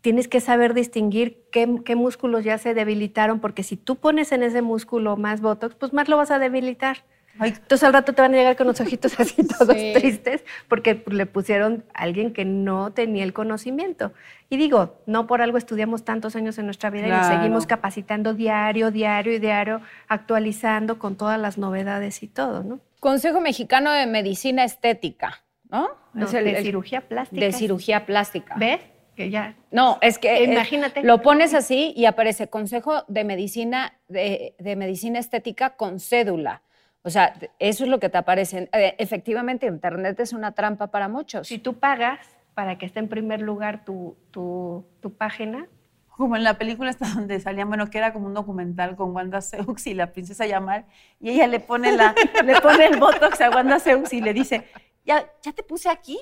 [0.00, 4.42] tienes que saber distinguir qué, qué, músculos ya se debilitaron, porque si tú pones en
[4.42, 7.04] ese músculo más Botox, pues más lo vas a debilitar.
[7.40, 9.92] Entonces al rato te van a llegar con los ojitos así todos sí.
[9.94, 14.12] tristes porque le pusieron a alguien que no tenía el conocimiento.
[14.50, 17.26] Y digo, no por algo estudiamos tantos años en nuestra vida claro.
[17.26, 22.62] y nos seguimos capacitando diario, diario y diario, actualizando con todas las novedades y todo,
[22.64, 22.80] ¿no?
[23.00, 25.88] Consejo Mexicano de Medicina Estética, ¿no?
[26.14, 27.44] no es el, de el, cirugía plástica.
[27.44, 28.54] De cirugía plástica.
[28.56, 28.80] ¿Ves?
[29.14, 29.54] Que ya.
[29.70, 31.00] No, es que imagínate.
[31.00, 36.62] Es, lo pones así y aparece Consejo de Medicina de, de Medicina Estética con cédula.
[37.02, 38.68] O sea, eso es lo que te aparece.
[38.72, 41.48] Eh, efectivamente, Internet es una trampa para muchos.
[41.48, 42.18] Si tú pagas
[42.54, 45.66] para que esté en primer lugar tu, tu, tu página.
[46.08, 49.40] Como en la película esta donde salían, bueno, que era como un documental con Wanda
[49.40, 50.84] Seux y la princesa Yamal,
[51.20, 52.12] y ella le pone, la,
[52.44, 54.66] le pone el botox a Wanda Seux y le dice,
[55.08, 56.18] ¿Ya, ¿ya te puse aquí?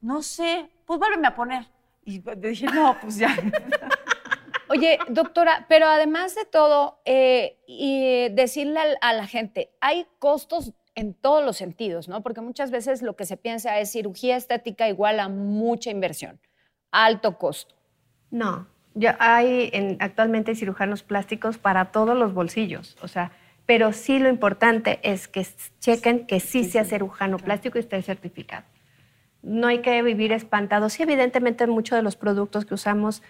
[0.00, 1.66] No sé, pues vuélveme a poner.
[2.06, 3.36] Y dije, no, pues ya.
[4.68, 11.14] Oye, doctora, pero además de todo, eh, y decirle a, la gente, hay costos en
[11.14, 12.22] todos los sentidos, ¿no?
[12.22, 16.40] Porque muchas veces lo que se piensa es cirugía estética igual a mucha inversión,
[16.90, 17.74] alto costo.
[18.30, 23.32] No, ya hay en, actualmente cirujanos plásticos para todos los bolsillos, o sea,
[23.66, 25.46] pero sí lo importante es que
[25.80, 28.64] chequen que sí, sí sea cirujano plástico y esté certificado
[29.44, 30.94] no hay que vivir espantados.
[30.94, 33.22] Sí, evidentemente muchos de los productos que usamos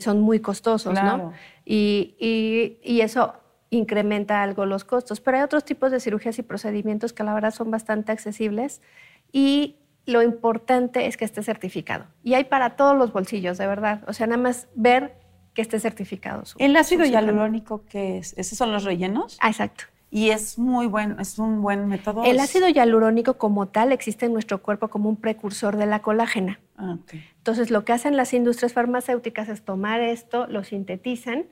[0.00, 1.16] son muy costosos, claro.
[1.16, 1.32] ¿no?
[1.64, 3.34] Y, y, y, eso
[3.70, 5.20] incrementa algo los costos.
[5.20, 8.82] Pero hay otros tipos de cirugías y procedimientos que la verdad son bastante accesibles
[9.30, 12.06] y lo importante es que esté certificado.
[12.24, 14.02] Y hay para todos los bolsillos, de verdad.
[14.08, 15.14] O sea, nada más ver
[15.54, 16.44] que esté certificado.
[16.44, 18.36] Su, ¿El ácido hialurónico qué es?
[18.36, 19.38] ¿Esos son los rellenos?
[19.40, 22.22] Ah, exacto y es muy buen, es un buen método.
[22.24, 26.60] El ácido hialurónico como tal existe en nuestro cuerpo como un precursor de la colágena.
[26.76, 27.24] Ah, okay.
[27.38, 31.46] Entonces lo que hacen las industrias farmacéuticas es tomar esto, lo sintetizan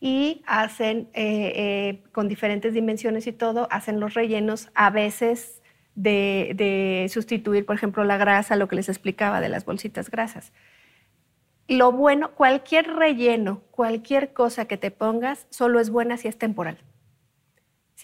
[0.00, 5.60] y hacen eh, eh, con diferentes dimensiones y todo, hacen los rellenos a veces
[5.96, 10.52] de, de sustituir, por ejemplo, la grasa, lo que les explicaba de las bolsitas grasas.
[11.66, 16.78] Lo bueno, cualquier relleno, cualquier cosa que te pongas, solo es buena si es temporal.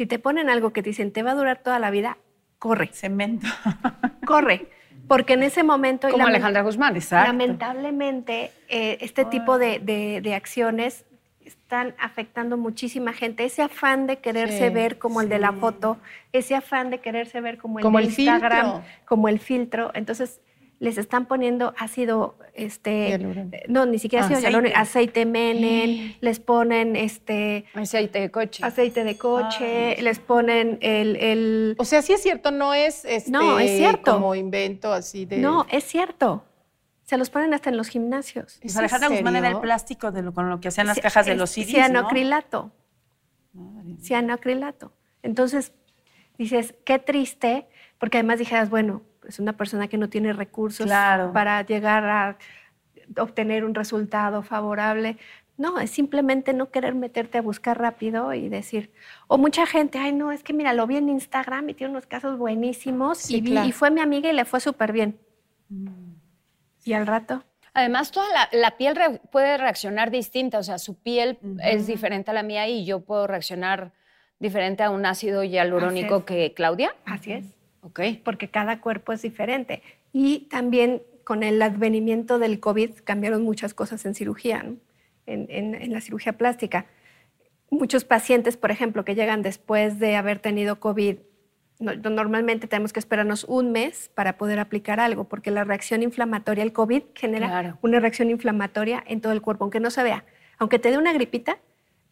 [0.01, 2.17] Si te ponen algo que te dicen te va a durar toda la vida,
[2.59, 2.87] corre.
[2.87, 3.47] Cemento.
[4.27, 4.67] corre.
[5.07, 6.09] Porque en ese momento.
[6.09, 7.27] Como Alejandra Guzmán, exacto.
[7.31, 11.05] Lamentablemente, eh, este tipo de, de, de, acciones
[11.45, 13.45] están afectando muchísima gente.
[13.45, 15.25] Ese afán de quererse sí, ver como sí.
[15.27, 15.99] el de la foto,
[16.33, 19.05] ese afán de quererse ver como el como de el Instagram, filtro.
[19.05, 19.91] como el filtro.
[19.93, 20.41] Entonces,
[20.81, 23.19] les están poniendo ácido, este,
[23.69, 29.05] no, ni siquiera ácido aceite, hialurónico, aceite menen, les ponen este aceite de coche, aceite
[29.05, 30.03] de coche, Ay.
[30.03, 34.15] les ponen el, el, o sea, sí es cierto, no es este, no es cierto,
[34.15, 36.45] como invento así de, no es cierto.
[37.05, 38.59] Se los ponen hasta en los gimnasios.
[38.63, 41.35] Pues Alejandra Guzmán era el plástico de lo, con lo que hacían las cajas de
[41.35, 42.71] los CDs, Cianoacrilato.
[43.53, 43.97] ¿no?
[44.01, 44.93] Cianoacrilato.
[45.25, 45.73] Entonces,
[46.39, 47.67] dices, qué triste,
[47.99, 51.33] porque además dijeras, bueno, es una persona que no tiene recursos claro.
[51.33, 52.39] para llegar a
[53.19, 55.17] obtener un resultado favorable.
[55.57, 58.93] No, es simplemente no querer meterte a buscar rápido y decir,
[59.27, 62.07] o mucha gente, ay, no, es que mira, lo vi en Instagram y tiene unos
[62.07, 63.69] casos buenísimos sí, y, vi, claro.
[63.69, 65.19] y, fue mi amiga y le fue súper bien.
[65.69, 66.13] Mm.
[66.85, 67.45] Y al rato.
[67.75, 71.61] Además, toda la, la piel re puede reaccionar distinta, o sea, su piel uh -huh.
[71.63, 73.93] es diferente a la mía y yo puedo reaccionar
[74.39, 76.25] diferente a un ácido hialurónico es.
[76.25, 76.95] que Claudia.
[77.05, 77.60] Así es.
[77.83, 78.01] Ok.
[78.25, 79.83] Porque cada cuerpo es diferente.
[80.13, 84.77] Y también con el advenimiento del COVID cambiaron muchas cosas en cirugía, ¿no?
[85.27, 86.87] en, en, en, la cirugía plástica.
[87.71, 91.19] Muchos pacientes, por ejemplo, que llegan después de haber tenido COVID
[91.81, 96.73] normalmente tenemos que esperarnos un mes para poder aplicar algo, porque la reacción inflamatoria, el
[96.73, 100.25] COVID genera una reacción inflamatoria en todo el cuerpo, aunque no se vea.
[100.59, 101.59] Aunque te dé una gripita,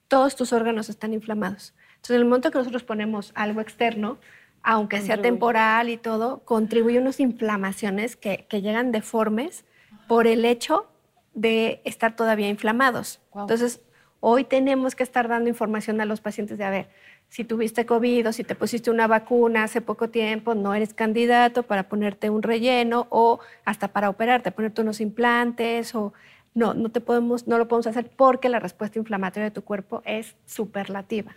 [0.09, 1.75] todos tus órganos están inflamados.
[1.97, 4.19] Entonces, en el momento que nosotros ponemos algo externo,
[4.63, 9.65] aunque sea temporal y todo, contribuye a unas inflamaciones que, llegan deformes
[10.07, 10.87] por el hecho
[11.35, 13.21] de estar todavía inflamados.
[13.35, 13.81] Entonces,
[14.21, 16.89] hoy tenemos que estar dando información a los pacientes de, a ver,
[17.29, 21.63] si tuviste COVID o si te pusiste una vacuna hace poco tiempo, no eres candidato
[21.63, 26.15] para ponerte un relleno o hasta para operarte, ponerte unos implantes o
[26.59, 30.03] no, no, te podemos, no lo podemos hacer porque la respuesta inflamatoria de tu cuerpo
[30.05, 31.37] es superlativa.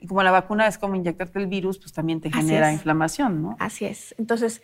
[0.00, 3.56] y como la vacuna es como inyectarte el virus, pues también te genera inflamación, ¿no?
[3.58, 4.14] Así es.
[4.18, 4.62] Entonces,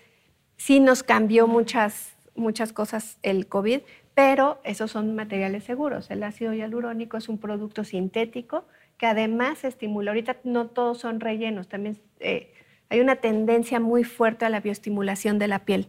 [0.57, 3.81] sí nos cambió muchas, muchas cosas el COVID,
[4.15, 6.11] pero esos son materiales seguros.
[6.11, 8.67] El ácido hialurónico es un producto sintético
[8.99, 10.13] que además estimula.
[10.13, 12.53] Ahorita no todos son rellenos, también eh,
[12.89, 15.89] hay una tendencia muy fuerte a la bioestimulación de la piel.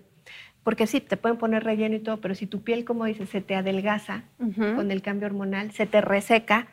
[0.70, 3.42] Porque sí, te pueden poner relleno y todo, pero si tu piel, como dices, se
[3.42, 6.68] te adelgaza con el cambio hormonal, se te reseca,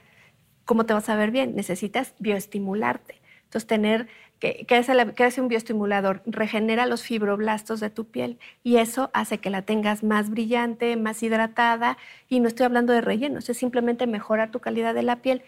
[0.67, 1.57] ¿cómo te vas a ver bien?
[1.57, 3.23] Necesitas bioestimularte.
[3.45, 4.07] Entonces, tener,
[4.39, 6.21] ¿qué, hace, un bioestimulador?
[6.27, 11.23] Regenera los fibroblastos de tu piel y eso hace que la tengas más brillante, más
[11.23, 11.97] hidratada.
[12.29, 15.43] Y no estoy hablando de rellenos, es simplemente mejorar tu calidad de la piel.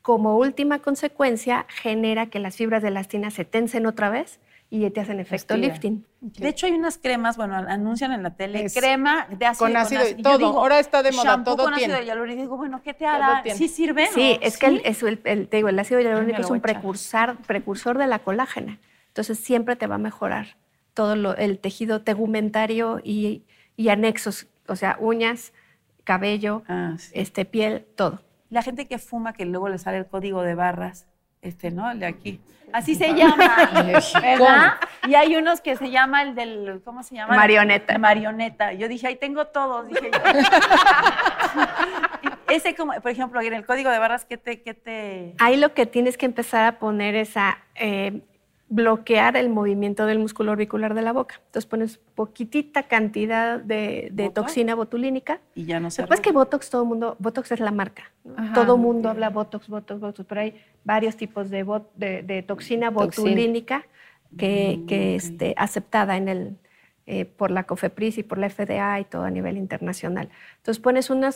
[0.00, 4.40] Como última consecuencia, genera que las fibras de elastina se tensen otra vez
[4.72, 6.06] y te hacen efecto lifting.
[6.20, 10.08] De hecho, hay unas cremas, bueno, anuncian en la tele, crema de ácido con ácido,
[10.08, 10.46] y todo.
[10.46, 11.94] Ahora está de moda, todo con tiene.
[11.94, 12.42] ácido hialurónico.
[12.42, 13.42] digo, bueno, ¿qué te hará?
[13.52, 14.06] ¿Sí sirve?
[14.06, 18.20] Sí, es que el, te digo, el ácido hialurónico es un precursor, precursor de la
[18.20, 18.78] colágena.
[19.08, 20.56] Entonces, siempre te va a mejorar
[20.94, 23.44] todo el tejido tegumentario y,
[23.88, 25.52] anexos, o sea, uñas,
[26.04, 28.22] cabello, ah, este, piel, todo.
[28.50, 31.06] La gente que fuma, que luego le sale el código de barras,
[31.42, 31.90] este, ¿no?
[31.90, 32.40] El de aquí.
[32.72, 33.68] Así se llama,
[34.22, 34.74] ¿verdad?
[35.06, 37.34] Y hay unos que se llama el del, ¿cómo se llama?
[37.34, 37.98] Marioneta.
[37.98, 38.72] marioneta.
[38.72, 39.88] Yo dije, ahí tengo todos.
[39.88, 40.10] Dije,
[42.48, 45.34] Ese como, por ejemplo, en el código de barras, ¿qué te, qué te...?
[45.38, 48.22] Ahí lo que tienes que empezar a poner es a eh,
[48.70, 51.40] bloquear el movimiento del músculo orbicular de la boca.
[51.46, 55.40] Entonces pones poquitita cantidad de, toxina botulínica.
[55.56, 58.12] Y ya no se Después que Botox, todo mundo, Botox es la marca.
[58.54, 60.54] todo el mundo habla Botox, Botox, Botox, pero hay
[60.84, 63.84] varios tipos de, de, toxina botulínica
[64.38, 66.56] que, mm, que este, aceptada en el,
[67.06, 70.28] eh, por la COFEPRIS y por la FDA y todo a nivel internacional.
[70.58, 71.30] Entonces pones una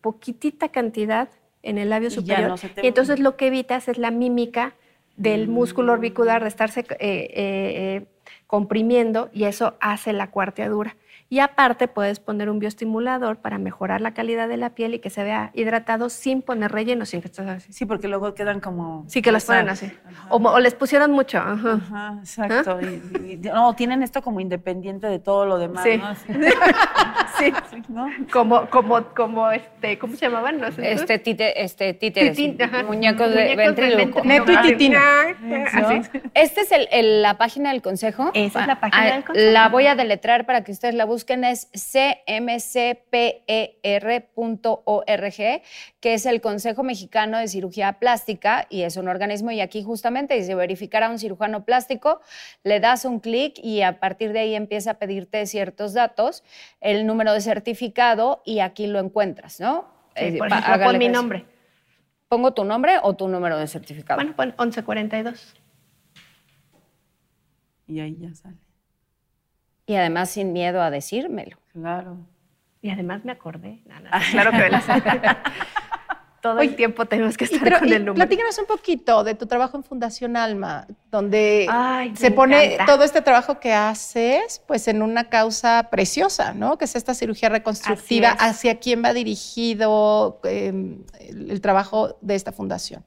[0.00, 1.28] poquitita cantidad
[1.62, 4.74] en el labio superior y entonces lo que evitas es la mímica
[5.16, 8.06] del músculo orbicular de estarse eh, eh, eh,
[8.46, 10.96] comprimiendo y eso hace la cuarteadura.
[11.32, 15.08] Y aparte puedes poner un bioestimulador para mejorar la calidad de la piel y que
[15.08, 17.72] se vea hidratado sin poner relleno, sin que estés así.
[17.72, 19.06] Sí, porque luego quedan como...
[19.08, 19.90] Sí, que los ponen así.
[20.28, 21.38] O, les pusieron mucho.
[21.38, 22.78] Ajá, exacto.
[23.44, 25.96] no, tienen esto como independiente de todo lo demás, sí.
[25.96, 26.14] ¿no?
[27.38, 27.50] sí.
[27.88, 28.10] ¿no?
[28.30, 30.60] Como, como, como, este, ¿cómo se llamaban?
[30.60, 32.38] No sé, este, tite, este, títeres,
[32.84, 34.22] muñecos, de ventríloco.
[34.22, 35.00] Neto y titina.
[36.34, 38.32] Esta es el, la página del consejo.
[38.34, 39.50] Esa es la página del consejo.
[39.50, 42.82] La voy a deletrar para que ustedes la busquen busquen es cmcper.org,
[46.00, 50.34] que es el Consejo Mexicano de Cirugía Plástica y es un organismo y aquí justamente
[50.34, 52.20] dice verificar a un cirujano plástico,
[52.64, 56.42] le das un clic y a partir de ahí empieza a pedirte ciertos datos,
[56.80, 59.86] el número de certificado y aquí lo encuentras, ¿no?
[60.16, 61.46] Sí, eh, por ejemplo, pon mi nombre.
[62.28, 64.16] ¿Pongo tu nombre o tu número de certificado?
[64.18, 65.54] Bueno, pon 1142.
[67.86, 68.61] Y ahí ya sale.
[69.86, 71.58] Y además sin miedo a decírmelo.
[71.72, 72.18] Claro.
[72.80, 73.82] Y además me acordé.
[74.32, 75.42] claro que me la
[76.42, 78.14] Todo el tiempo tenemos que estar con el número.
[78.14, 81.68] Platícanos un poquito de tu trabajo en Fundación Alma, donde
[82.14, 86.78] se pone todo este trabajo que haces pues en una causa preciosa, ¿no?
[86.78, 88.30] Que es esta cirugía reconstructiva.
[88.30, 93.04] ¿Hacia quién va dirigido em, el, trabajo de esta fundación?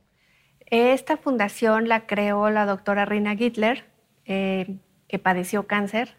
[0.68, 3.84] Esta fundación la creó la doctora Rina Gittler,
[4.24, 4.78] eh,
[5.10, 6.16] que padeció cáncer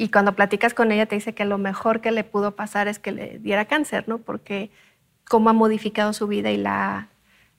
[0.00, 3.00] y cuando platicas con ella te dice que lo mejor que le pudo pasar es
[3.00, 4.18] que le diera cáncer, ¿no?
[4.18, 4.70] Porque
[5.28, 7.08] cómo ha modificado su vida y la,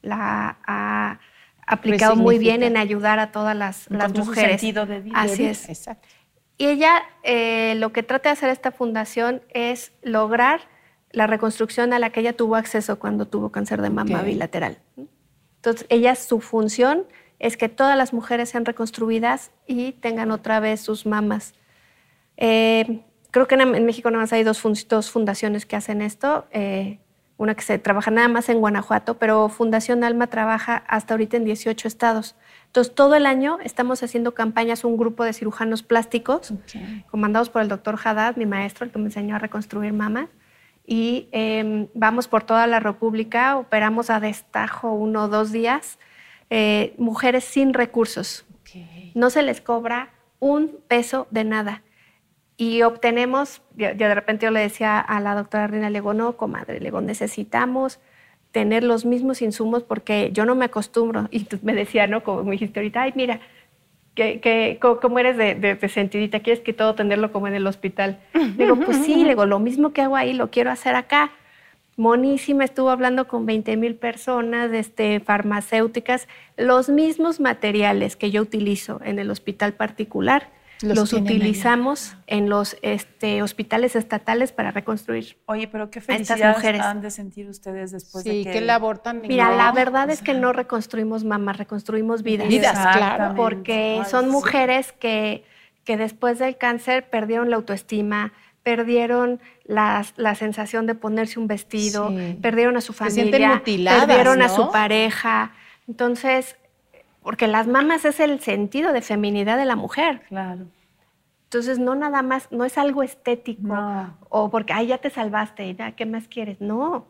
[0.01, 1.19] la ha
[1.67, 4.51] aplicado muy bien en ayudar a todas las, las mujeres.
[4.51, 5.19] sentido de vida.
[5.19, 5.67] Así es.
[5.67, 6.07] Exacto.
[6.57, 10.61] Y ella eh, lo que trata de hacer esta fundación es lograr
[11.11, 14.77] la reconstrucción a la que ella tuvo acceso cuando tuvo cáncer de mama bilateral.
[15.57, 17.05] Entonces, ella, su función
[17.39, 21.53] es que todas las mujeres sean reconstruidas y tengan otra vez sus mamas
[22.39, 24.61] eh, creo que en, México nada más hay dos,
[25.11, 26.47] fundaciones que hacen esto.
[26.51, 26.99] Eh,
[27.37, 31.45] una que se trabaja nada más en Guanajuato, pero Fundación Alma trabaja hasta ahorita en
[31.45, 32.35] 18 estados.
[32.65, 36.53] Entonces, todo el año estamos haciendo campañas, un grupo de cirujanos plásticos,
[37.09, 40.27] comandados por el doctor Haddad, mi maestro, el que me enseñó a reconstruir mamas.
[40.85, 45.97] Y em, vamos por toda la República, operamos a destajo uno o dos días,
[46.49, 48.45] eh, mujeres sin recursos.
[49.15, 50.09] No se les cobra
[50.39, 51.83] un peso de nada.
[52.59, 56.35] Y obtenemos, ya, de repente yo le decía a la doctora Rina, le digo, no,
[56.35, 58.01] comadre, le digo, necesitamos
[58.51, 61.29] tener los mismos insumos porque yo no me acostumbro.
[61.31, 62.21] Y tú me decía, ¿no?
[62.21, 63.39] Como me dijiste ahorita, ay, mira,
[64.13, 66.41] que, ¿cómo eres de, de, sentidita?
[66.41, 68.19] ¿Quieres que todo tenerlo como en el hospital?
[68.57, 71.31] Digo, pues sí, digo, lo mismo que hago ahí lo quiero hacer acá.
[71.95, 78.99] Monísima, estuvo hablando con 20 mil personas, este, farmacéuticas, los mismos materiales que yo utilizo
[79.05, 85.37] en el hospital particular los, utilizamos en los este, hospitales estatales para reconstruir.
[85.45, 88.43] Oye, pero qué felicidad han de sentir ustedes después de que...
[88.43, 92.47] Sí, qué labor tan Mira, la verdad es que no reconstruimos mamás, reconstruimos vidas.
[92.47, 93.35] Vidas, claro.
[93.35, 95.43] Porque son mujeres que,
[95.83, 102.13] que después del cáncer perdieron la autoestima, perdieron la, la sensación de ponerse un vestido,
[102.41, 105.51] perdieron a su familia, perdieron a su pareja.
[105.87, 106.55] Entonces,
[107.29, 110.23] porque las mamas es el sentido de feminidad de la mujer.
[110.29, 110.65] Claro.
[111.43, 113.75] Entonces, no nada más, no es algo estético
[114.29, 116.59] o porque, ay, ya te salvaste, ya, ¿qué más quieres?
[116.59, 117.05] No,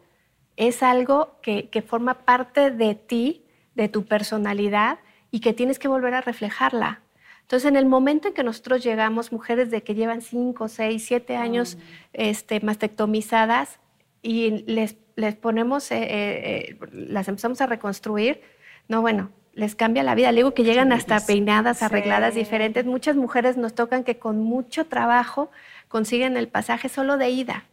[0.57, 3.45] es algo que, que, forma parte de ti,
[3.75, 4.99] de tu personalidad
[5.31, 6.99] y que tienes que volver a reflejarla.
[7.43, 11.37] Entonces, en el momento en que nosotros llegamos, mujeres de que llevan 5, 6, 7
[11.37, 11.77] años
[12.11, 13.79] este, mastectomizadas
[14.21, 18.41] y les, les ponemos, eh, eh, eh, las empezamos a reconstruir,
[18.89, 20.31] no, bueno, les cambia la vida.
[20.31, 22.85] Le digo que llegan hasta peinadas, arregladas, diferentes.
[22.85, 25.51] Muchas mujeres nos tocan que con mucho trabajo
[25.87, 27.65] consiguen el pasaje solo de ida.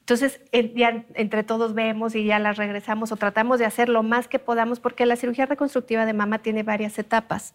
[0.00, 0.40] Entonces,
[0.74, 4.38] ya entre todos vemos y ya las regresamos o tratamos de hacer lo más que
[4.38, 7.54] podamos, porque la cirugía reconstructiva de mama tiene varias etapas.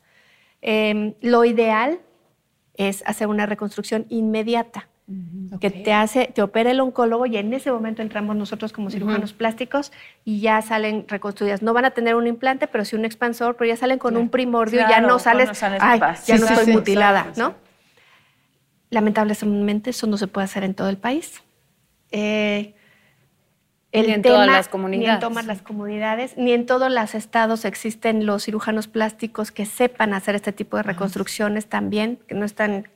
[0.61, 1.99] Em, lo ideal
[2.75, 4.87] es hacer una reconstrucción inmediata
[5.59, 9.33] que te hace, te opera el oncólogo y en ese momento entramos nosotros como cirujanos
[9.33, 9.91] plásticos
[10.23, 11.61] y ya salen reconstruidas.
[11.61, 14.29] No van a tener un implante, pero sí un expansor, pero ya salen con un
[14.29, 17.55] primordio, ya no sales, ay, ya no estoy mutilada, ¿no?
[18.91, 21.41] Lamentablemente eso no se puede hacer en todo el país.
[22.11, 22.73] Eh,
[23.91, 25.07] ni en todas las comunidades.
[25.07, 29.65] Ni en todas las comunidades, ni en todos los estados existen los cirujanos plásticos que
[29.65, 32.87] sepan hacer este tipo de reconstrucciones también, que no están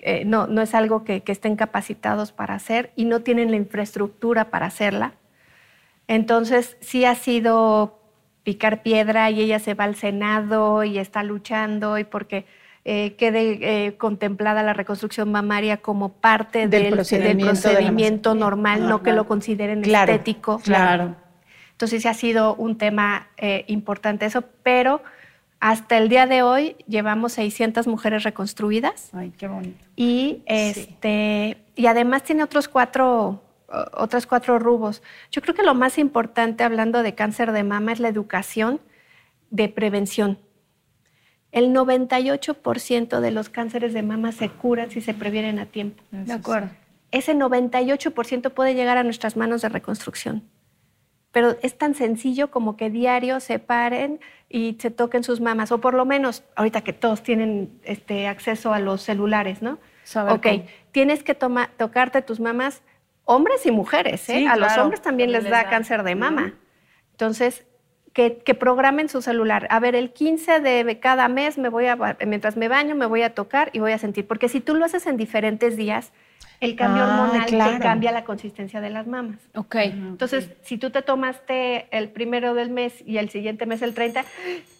[0.00, 4.50] eh, no, no es algo que, estén capacitados para hacer y no tienen la infraestructura
[4.50, 5.14] para hacerla.
[6.06, 7.98] Entonces, sí ha sido
[8.44, 12.46] picar piedra y ella se va al Senado y está luchando y porque
[12.84, 19.26] eh, quede eh, contemplada la reconstrucción mamaria como parte del, procedimiento, normal, no que lo
[19.26, 20.60] consideren estético.
[20.60, 21.16] Claro.
[21.72, 23.28] Entonces, sí ha sido un tema
[23.66, 25.02] importante eso, pero
[25.60, 29.10] hasta el día de hoy llevamos 600 mujeres reconstruidas.
[29.12, 29.84] Ay, qué bonito.
[29.96, 33.42] Y, este, y además tiene otros cuatro,
[33.92, 35.02] otros cuatro rubos.
[35.32, 38.80] Yo creo que lo más importante hablando de cáncer de mama es la educación
[39.50, 40.38] de prevención.
[41.50, 46.02] El 98% de los cánceres de mama se curan si se previenen a tiempo.
[46.10, 46.68] de acuerdo.
[47.10, 50.44] Ese 98% puede llegar a nuestras manos de reconstrucción
[51.38, 54.18] pero es tan sencillo como que diario se paren
[54.48, 58.72] y se toquen sus mamas, o por lo menos ahorita que todos tienen este, acceso
[58.72, 59.78] a los celulares, ¿no?
[60.16, 60.46] ok,
[60.90, 62.82] tienes que tocarte tus mamas,
[63.24, 64.48] hombres y mujeres, ¿eh?
[64.48, 66.54] a los hombres también les, da, cáncer de mama.
[67.12, 67.68] Entonces,
[68.12, 69.68] que, que, programen su celular.
[69.70, 73.22] A ver, el 15 de cada mes me voy a, mientras me baño, me voy
[73.22, 76.12] a tocar y voy a sentir, porque si tú lo haces en diferentes días,
[76.60, 79.38] el cambio ah, hormonal te cambia la consistencia de las mamas.
[79.54, 79.76] Ok.
[79.76, 84.24] Entonces, si tú te tomaste el primero del mes y el siguiente mes el 30,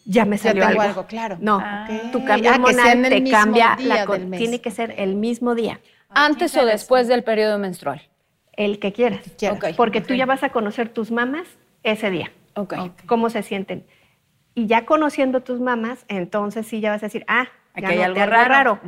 [0.05, 1.07] ya me salió algo.
[1.07, 1.37] claro.
[1.41, 1.63] No,
[2.11, 4.07] tu cambio hormonal te cambia la
[4.37, 5.81] tiene que ser el mismo día.
[6.11, 8.03] Antes o después del periodo menstrual.
[8.53, 9.21] El que quieras.
[9.77, 11.47] Porque tú ya vas a conocer tus mamas
[11.85, 12.33] ese día.
[12.55, 12.75] Ok.
[13.07, 13.87] Cómo se sienten.
[14.55, 18.25] Y ya conociendo tus mamas, entonces sí ya vas a decir, ah, Aquí hay algo
[18.27, 18.81] raro.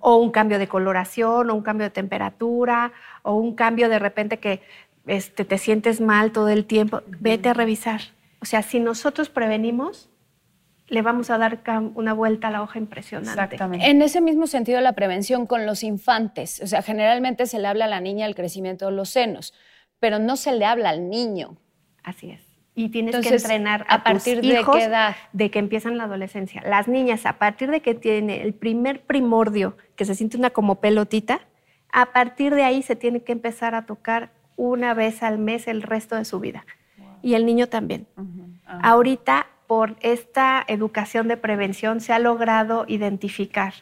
[0.00, 4.38] O un cambio de coloración, o un cambio de temperatura, o un cambio de repente
[4.38, 4.62] que
[5.06, 7.02] este, te sientes mal todo el tiempo.
[7.06, 8.00] Vete a revisar.
[8.40, 10.08] O sea, si nosotros prevenimos,
[10.86, 11.60] le vamos a dar
[11.94, 13.30] una vuelta a la hoja impresionante.
[13.30, 13.90] Exactamente.
[13.90, 16.60] En ese mismo sentido, la prevención con los infantes.
[16.62, 19.52] O sea, generalmente se le habla a la niña del crecimiento de los senos,
[19.98, 21.56] pero no se le habla al niño.
[22.02, 22.47] Así es
[22.78, 26.62] y tienes que entrenar a, partir de qué edad de que empiezan la adolescencia.
[26.64, 30.76] Las niñas a partir de que tiene el primer primordio, que se siente una como
[30.76, 31.40] pelotita,
[31.90, 35.82] a partir de ahí se tiene que empezar a tocar una vez al mes el
[35.82, 36.64] resto de su vida.
[37.20, 38.06] Y el niño también.
[38.64, 43.74] Ahorita por esta educación de prevención se ha logrado identificar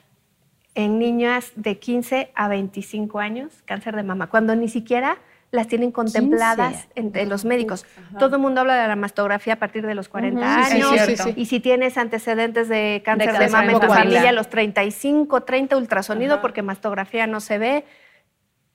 [0.74, 5.18] en niñas de 15 a 25 años cáncer de mama, cuando ni siquiera
[5.56, 7.84] las tienen contempladas entre los médicos.
[8.18, 10.92] Todo el mundo habla de la mastografía a partir de los 40 años.
[11.34, 16.40] y si tienes antecedentes de cáncer de, mama en tu familia, los 35, 30 ultrasonido,
[16.40, 17.84] porque mastografía no se ve,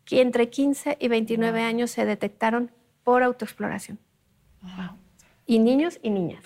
[0.04, 2.72] que entre 15 y 29 años se detectaron
[3.04, 4.00] por autoexploración.
[5.46, 6.44] Y niños y niñas.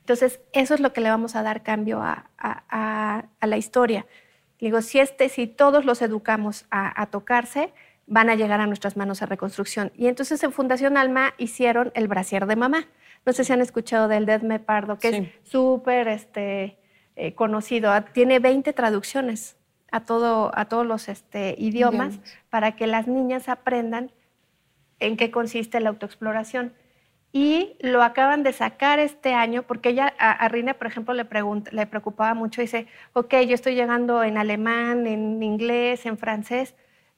[0.00, 4.06] Entonces, eso es lo que le vamos a dar cambio a, la historia.
[4.58, 7.72] Digo, si, este, si todos los educamos a tocarse,
[8.06, 9.92] van a llegar a nuestras manos a reconstrucción.
[9.96, 12.86] Y entonces en Fundación Alma hicieron el brasier de mamá.
[13.24, 16.78] No sé si han escuchado del Dedme Pardo, que es súper este,
[17.16, 17.90] eh, conocido.
[17.90, 19.56] Ah, tiene 20 traducciones
[19.90, 24.12] a, todo, a todos los este, idiomas para que las niñas aprendan
[25.00, 26.72] en qué consiste la autoexploración.
[27.32, 31.26] Y lo acaban de sacar este año porque ella, a, Rina, por ejemplo, le,
[31.72, 32.60] le preocupaba mucho.
[32.60, 36.76] Dice, ok, yo estoy llegando en alemán, en inglés, en francés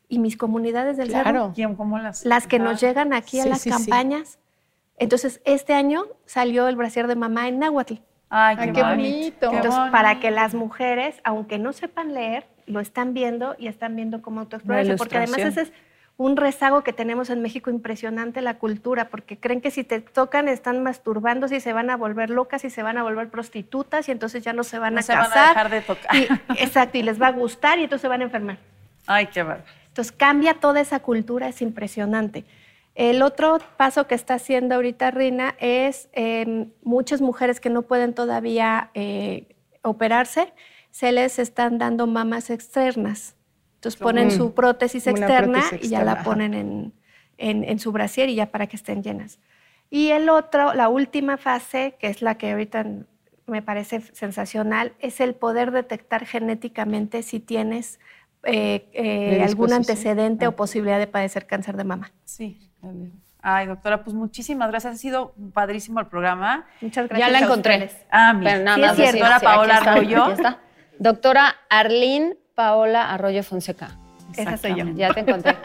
[0.08, 1.52] y mis comunidades del claro.
[1.76, 2.24] ¿Cómo las?
[2.24, 4.38] Las que nos llegan aquí a las campañas.
[4.96, 7.94] Entonces, este año salió el brasier de mamá en náhuatl.
[8.30, 9.52] Ay, qué, bonito.
[9.52, 14.20] Entonces, para que las mujeres, aunque no sepan leer, lo están viendo y están viendo
[14.20, 14.96] cómo autoexplorarse.
[14.96, 15.72] Porque además ese es
[16.18, 20.48] un rezago que tenemos en México impresionante, la cultura, porque creen que si te tocan
[20.48, 24.12] están masturbándose y se van a volver locas y se van a volver prostitutas y
[24.12, 25.30] entonces ya no se van a se casar.
[25.30, 26.16] Van a dejar de tocar.
[26.58, 28.58] exacto, y les va a gustar y entonces se van a enfermar.
[29.06, 29.64] Ay, qué bárbaro.
[29.98, 32.44] Entonces cambia toda esa cultura, es impresionante.
[32.94, 38.14] El otro paso que está haciendo ahorita Rina es em, muchas mujeres que no pueden
[38.14, 40.52] todavía eh, operarse,
[40.92, 43.34] se les están dando mamas externas.
[43.74, 46.92] Entonces ponen su prótesis externa y ya la ponen en,
[47.36, 49.40] en, su brasier y ya para que estén llenas.
[49.90, 52.86] Y el otro, la última fase, que es la que ahorita
[53.46, 57.98] me parece sensacional, es el poder detectar genéticamente si tienes
[58.44, 62.12] eh, eh, algún antecedente o posibilidad de padecer cáncer de mama.
[62.24, 62.70] Sí.
[63.40, 64.94] Ay, doctora, pues muchísimas gracias.
[64.94, 66.66] Ha sido padrísimo el programa.
[66.80, 67.28] Muchas gracias.
[67.28, 67.90] Ya la encontré.
[68.10, 68.58] Ah, mira.
[68.58, 70.34] nada sí, doctora Paola Arroyo.
[70.98, 73.98] Doctora Arlín Paola Arroyo Fonseca.
[74.36, 74.84] Esa soy yo.
[74.94, 75.56] Ya te encontré.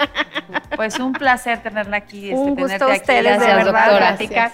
[0.76, 2.30] Pues un placer tenerla aquí.
[2.30, 4.51] Este, un gusto a ustedes, de verdad, doctora.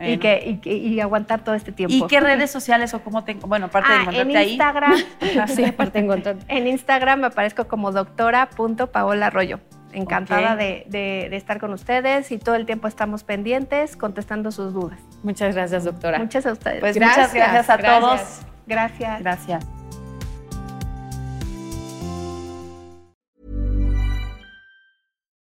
[0.00, 1.94] Y, que, y, aguantar todo este tiempo.
[1.94, 3.46] ¿Y qué redes sociales o cómo tengo?
[3.46, 4.94] Bueno, aparte de ah, encontrarte en Instagram,
[5.48, 6.36] sí, aparte de.
[6.48, 9.60] En Instagram me aparezco como doctora.paolarroyo.
[9.92, 15.00] Encantada de, de, estar con ustedes y todo el tiempo estamos pendientes contestando sus dudas.
[15.22, 16.18] Muchas gracias, doctora.
[16.18, 16.80] Muchas a ustedes.
[16.80, 18.40] Pues muchas gracias a todos.
[18.66, 19.20] Gracias.
[19.20, 19.66] Gracias.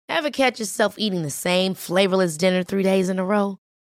[0.07, 3.57] Ever catch yourself eating the same flavorless dinner three days in a row?